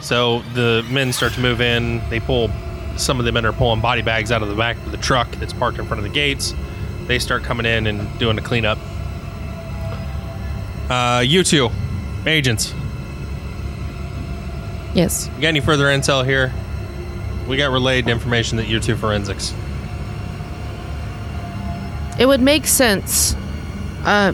[0.00, 2.00] So the men start to move in.
[2.10, 2.50] They pull.
[2.96, 5.30] Some of the men are pulling body bags out of the back of the truck
[5.32, 6.54] that's parked in front of the gates.
[7.06, 8.78] They start coming in and doing a cleanup.
[10.90, 11.70] Uh, you two,
[12.26, 12.74] agents,
[14.92, 15.30] Yes.
[15.36, 16.52] you got any further intel here?
[17.46, 19.54] We got relayed information that you're two forensics.
[22.18, 23.34] It would make sense,
[24.04, 24.32] uh,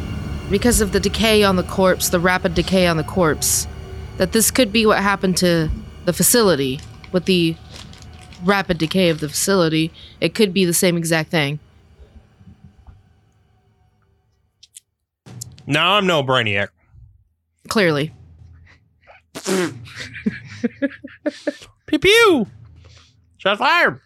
[0.51, 3.69] because of the decay on the corpse, the rapid decay on the corpse,
[4.17, 5.71] that this could be what happened to
[6.05, 6.81] the facility
[7.13, 7.57] with the
[8.45, 9.93] rapid decay of the facility.
[10.21, 11.59] It could be the same exact thing.
[15.67, 16.69] Now I'm no brainiac.
[17.69, 18.13] Clearly.
[21.87, 22.47] Pew pew.
[23.39, 24.01] Shot fired.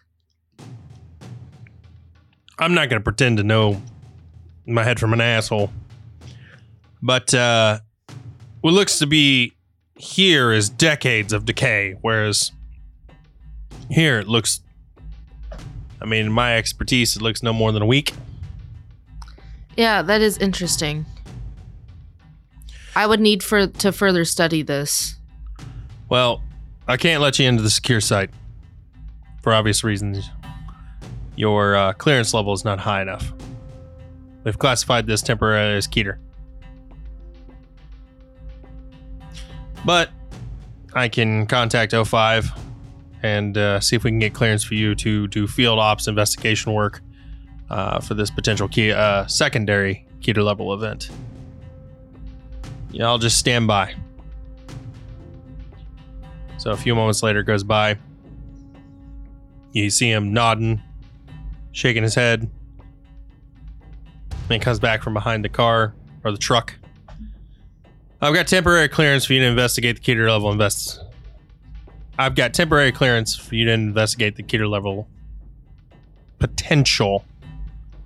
[2.59, 3.81] I'm not going to pretend to know
[4.65, 5.71] my head from an asshole.
[7.01, 7.79] But uh,
[8.61, 9.53] what looks to be
[10.01, 12.51] here is decades of decay, whereas
[13.89, 14.61] here it looks.
[16.01, 18.13] I mean, in my expertise, it looks no more than a week.
[19.77, 21.05] Yeah, that is interesting.
[22.95, 25.15] I would need for to further study this.
[26.09, 26.41] Well,
[26.87, 28.31] I can't let you into the secure site
[29.43, 30.29] for obvious reasons.
[31.35, 33.31] Your uh, clearance level is not high enough.
[34.43, 36.17] We've classified this temporarily as Keter.
[39.85, 40.09] But
[40.93, 42.57] I can contact O5
[43.23, 46.73] and uh, see if we can get clearance for you to do field ops investigation
[46.73, 47.01] work
[47.69, 51.09] uh, for this potential key, uh, secondary Keter level event.
[52.91, 53.95] Yeah, I'll just stand by.
[56.57, 57.97] So a few moments later goes by.
[59.71, 60.81] You see him nodding,
[61.71, 62.49] shaking his head.
[64.47, 66.75] Then he comes back from behind the car or the truck.
[68.23, 71.03] I've got temporary clearance for you to investigate the Keter level invest.
[72.19, 75.07] I've got temporary clearance for you to investigate the Keter level
[76.37, 77.25] potential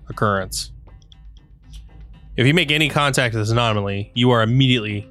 [0.07, 0.71] occurrence.
[2.37, 5.09] If you make any contact with this anomaly, you are immediately,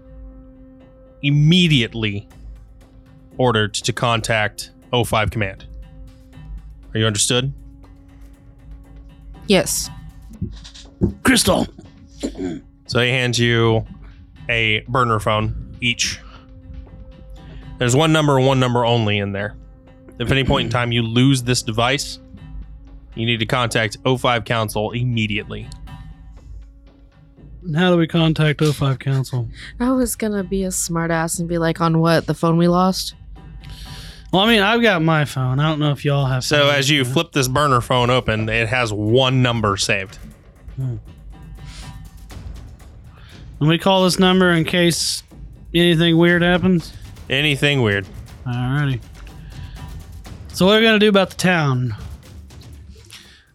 [1.23, 2.27] immediately
[3.37, 5.67] ordered to contact O5 Command.
[6.95, 7.53] Are you understood?
[9.49, 9.91] Yes.
[11.25, 11.67] Crystal.
[12.87, 13.85] So he hands you
[14.49, 16.21] a burner phone each.
[17.79, 19.57] There's one number one number only in there.
[20.19, 22.21] If at any point in time you lose this device,
[23.15, 25.69] you need to contact O5 Council immediately.
[27.75, 29.49] How do we contact O5 Council?
[29.81, 32.27] I was gonna be a smartass and be like, on what?
[32.27, 33.15] The phone we lost?
[34.33, 35.61] Well, I mean, I've got my phone.
[35.61, 36.45] I don't know if y'all have.
[36.45, 36.79] So phones.
[36.79, 40.19] as you flip this burner phone open, it has one number saved.
[40.77, 40.97] Hmm.
[43.61, 45.23] And we call this number in case
[45.75, 46.93] anything weird happens.
[47.31, 48.07] Anything weird?
[48.47, 49.01] Alrighty.
[50.53, 51.95] So what are we gonna do about the town?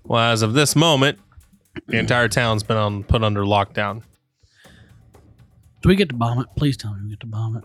[0.03, 1.19] Well, as of this moment,
[1.87, 4.01] the entire town's been on put under lockdown.
[5.81, 6.47] Do we get to bomb it?
[6.57, 7.63] Please tell me we get to bomb it.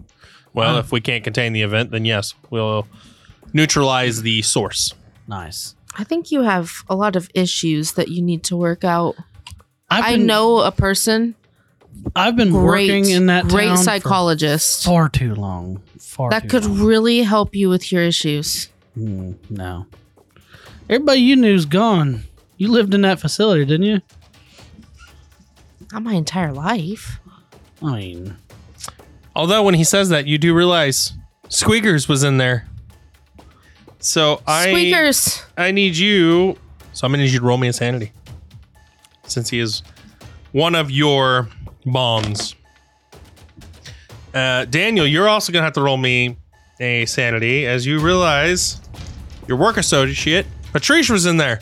[0.53, 0.81] Well, Uh.
[0.81, 2.87] if we can't contain the event, then yes, we'll
[3.53, 4.95] neutralize the source.
[5.27, 5.75] Nice.
[5.97, 9.17] I think you have a lot of issues that you need to work out.
[9.91, 11.35] I've I been- know a person,
[12.17, 15.83] I've been great, working in that great town for psychologist far too long.
[15.99, 16.81] Far that too could long.
[16.81, 18.69] really help you with your issues.
[18.95, 19.87] Hmm, no.
[20.89, 22.25] Everybody you knew's gone.
[22.57, 24.01] You lived in that facility, didn't you?
[25.93, 27.19] Not my entire life.
[27.83, 28.37] I mean,
[29.37, 31.13] Although when he says that, you do realize
[31.49, 32.69] Squeakers was in there.
[33.99, 35.43] So I Squeakers.
[35.57, 36.57] I need you.
[36.93, 38.13] So I'm gonna need you to roll me a sanity,
[39.27, 39.83] since he is
[40.53, 41.49] one of your
[41.87, 42.55] bonds.
[44.33, 46.37] Uh, Daniel, you're also gonna have to roll me
[46.81, 48.81] a sanity as you realize
[49.47, 51.61] your work associate Patrice was in there.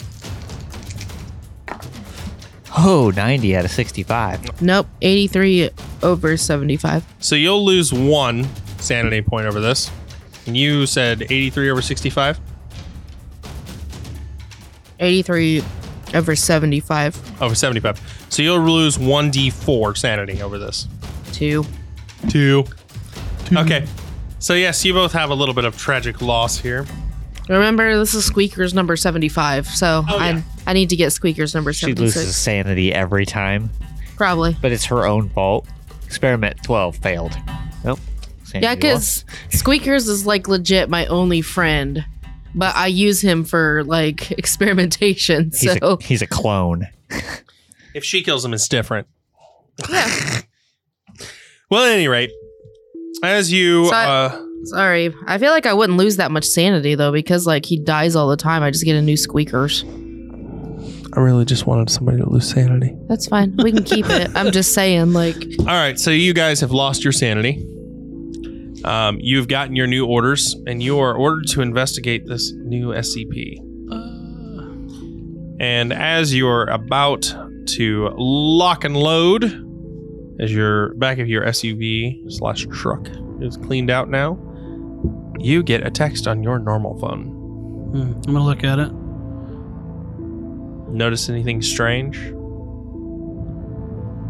[2.78, 4.62] Oh, 90 out of 65.
[4.62, 4.86] Nope.
[5.02, 5.68] 83
[6.02, 7.04] over 75.
[7.18, 8.48] So you'll lose one
[8.78, 9.90] sanity point over this.
[10.46, 12.40] And you said 83 over 65.
[14.98, 15.62] 83
[16.14, 17.42] over 75.
[17.42, 18.26] Over 75.
[18.28, 20.86] So you'll lose 1d4 sanity over this.
[21.32, 21.64] Two.
[22.28, 22.64] Two.
[23.56, 23.86] Okay.
[24.38, 26.86] So yes, you both have a little bit of tragic loss here.
[27.48, 29.66] Remember, this is Squeaker's number 75.
[29.66, 30.42] So Oh, yeah.
[30.66, 32.16] I I need to get Squeaker's number She 76.
[32.16, 33.70] loses sanity every time,
[34.16, 34.56] Probably.
[34.62, 35.66] but it's her own fault.
[36.06, 37.36] Experiment 12 failed.
[37.84, 37.98] Nope.
[38.44, 42.04] Sanity Yeah, because Squeakers is like legit my only friend.
[42.54, 45.46] But I use him for like experimentation.
[45.46, 46.88] He's, So a, he's a clone.
[47.94, 49.06] If she kills him, it's different.
[49.90, 50.40] yeah.
[51.70, 52.30] Well, at any rate,
[53.24, 55.12] as you So I- uh, Sorry.
[55.26, 58.28] I feel like I wouldn't lose that much sanity though, because like he dies all
[58.28, 58.62] the time.
[58.62, 59.82] I just get a new squeakers.
[61.14, 62.94] I really just wanted somebody to lose sanity.
[63.08, 63.56] That's fine.
[63.56, 64.30] We can keep it.
[64.36, 67.66] I'm just saying, like, All right, so you guys have lost your sanity.
[68.84, 73.58] Um, you've gotten your new orders, and you are ordered to investigate this new SCP.
[75.60, 77.32] And as you're about
[77.66, 79.44] to lock and load,
[80.40, 83.06] as your back of your SUV slash truck
[83.40, 84.36] is cleaned out now,
[85.38, 87.26] you get a text on your normal phone.
[87.92, 88.90] Hmm, I'm gonna look at it.
[90.92, 92.16] Notice anything strange?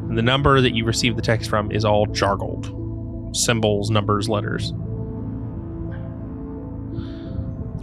[0.08, 2.81] And the number that you received the text from is all jargled
[3.32, 4.72] symbols, numbers, letters.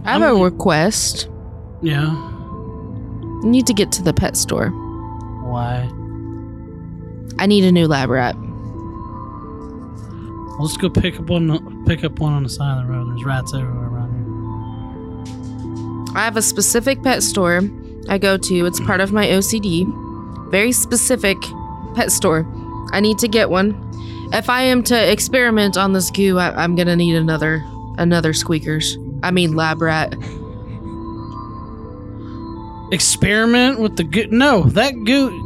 [0.06, 1.30] I have a request.
[1.82, 2.08] Yeah.
[2.08, 4.70] I need to get to the pet store.
[4.70, 5.90] Why?
[7.38, 8.36] I need a new lab rat.
[10.60, 11.86] Let's go pick up one.
[11.86, 13.10] Pick up one on the side of the road.
[13.10, 14.12] There's rats everywhere around
[16.06, 16.18] here.
[16.18, 17.62] I have a specific pet store
[18.10, 18.66] I go to.
[18.66, 19.86] It's part of my OCD.
[20.50, 21.38] Very specific
[21.96, 22.46] pet store.
[22.92, 23.74] I need to get one.
[24.32, 27.64] If I am to experiment on this goo, I, am gonna need another
[27.98, 28.98] another squeakers.
[29.24, 30.14] I mean lab rat.
[32.92, 34.28] Experiment with the goo.
[34.28, 35.46] No, that goo.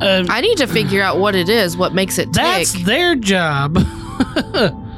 [0.00, 2.34] Uh, I need to figure out what it is, what makes it tick.
[2.34, 3.78] that's their job.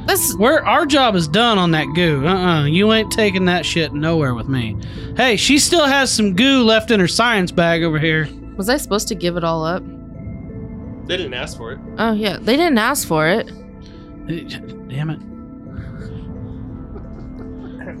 [0.09, 2.25] That's Where our job is done on that goo.
[2.25, 2.65] Uh-uh.
[2.65, 4.75] You ain't taking that shit nowhere with me.
[5.15, 8.27] Hey, she still has some goo left in her science bag over here.
[8.57, 9.83] was I supposed to give it all up?
[11.09, 11.79] They didn't ask for it.
[11.97, 13.47] Oh yeah, they didn't ask for it.
[14.27, 15.19] Damn it.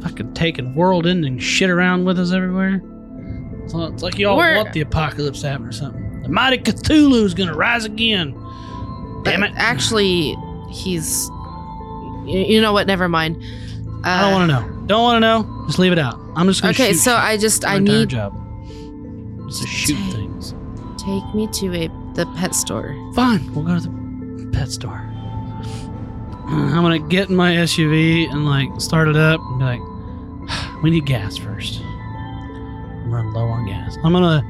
[0.03, 2.81] Fucking taking world ending shit around with us everywhere.
[3.63, 6.21] It's like y'all We're- want the apocalypse to happen or something.
[6.21, 8.31] The mighty Cthulhu's gonna rise again.
[9.23, 9.51] Damn it.
[9.53, 10.35] Uh, Actually,
[10.71, 11.27] he's.
[12.27, 12.85] You, you know what?
[12.87, 13.37] Never mind.
[14.05, 14.85] Uh, I don't want to know.
[14.87, 15.63] Don't want to know.
[15.65, 16.19] Just leave it out.
[16.35, 17.19] I'm just gonna Okay, shoot so shit.
[17.19, 19.47] I just I entire need job.
[19.49, 20.53] Just to shoot things.
[20.97, 21.89] take me to a
[22.19, 22.93] the pet store.
[23.13, 25.01] Fine, we'll go to the pet store.
[26.49, 30.83] Uh, I'm gonna get in my SUV and like start it up and be like,
[30.83, 31.79] we need gas first.
[31.79, 33.97] I'm running low on gas.
[34.03, 34.43] I'm gonna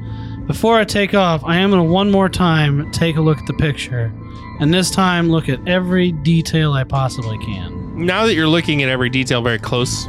[0.48, 3.54] before I take off, I am gonna one more time take a look at the
[3.54, 4.12] picture,
[4.58, 8.04] and this time look at every detail I possibly can.
[8.04, 10.08] Now that you're looking at every detail very close,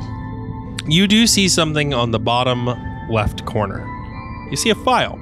[0.87, 2.65] you do see something on the bottom
[3.11, 3.85] left corner.
[4.49, 5.20] You see a file.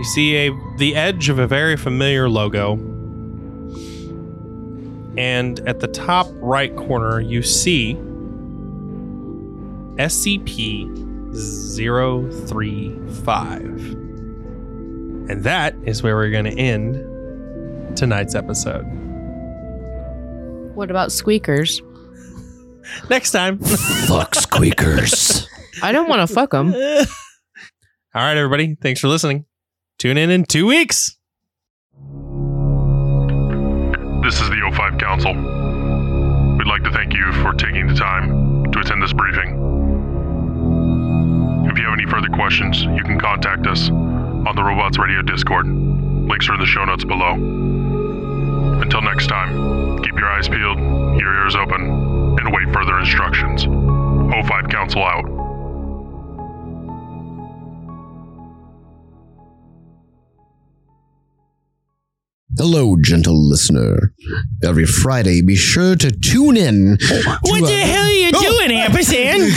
[0.00, 2.72] You see a the edge of a very familiar logo.
[5.18, 7.96] And at the top right corner, you see
[9.96, 10.88] SCP
[11.76, 13.60] 035.
[15.28, 18.86] And that is where we're going to end tonight's episode.
[20.74, 21.82] What about squeakers?
[23.10, 23.58] Next time.
[23.58, 25.46] Fuck squeakers.
[25.82, 26.72] I don't want to fuck them.
[26.74, 26.82] All
[28.14, 28.76] right, everybody.
[28.76, 29.44] Thanks for listening.
[30.00, 31.18] Tune in in two weeks.
[34.24, 35.34] This is the O5 Council.
[36.56, 39.50] We'd like to thank you for taking the time to attend this briefing.
[41.70, 45.66] If you have any further questions, you can contact us on the Robots Radio Discord.
[45.66, 47.34] Links are in the show notes below.
[48.80, 50.78] Until next time, keep your eyes peeled,
[51.20, 53.66] your ears open, and await further instructions.
[53.66, 55.59] O5 Council out.
[62.58, 64.12] Hello, gentle listener.
[64.62, 66.98] Every Friday, be sure to tune in.
[67.42, 69.42] What the hell are you doing, Ampersand?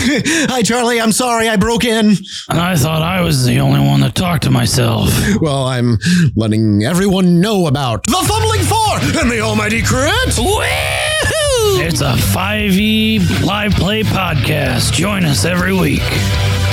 [0.51, 1.01] Hi, Charlie.
[1.01, 2.15] I'm sorry I broke in.
[2.49, 5.09] I thought I was the only one that talked to myself.
[5.41, 5.97] Well, I'm
[6.35, 10.11] letting everyone know about the Fumbling Four and the Almighty Crit.
[10.37, 11.85] Woohoo!
[11.85, 14.93] It's a 5e live play podcast.
[14.93, 16.01] Join us every week.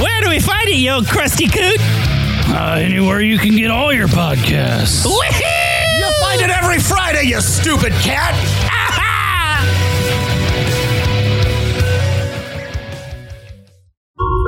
[0.00, 1.78] Where do we find it, you old crusty coot?
[2.52, 5.06] Uh, anywhere you can get all your podcasts.
[5.06, 5.59] Woohoo!
[6.40, 8.79] It every Friday, you stupid cat.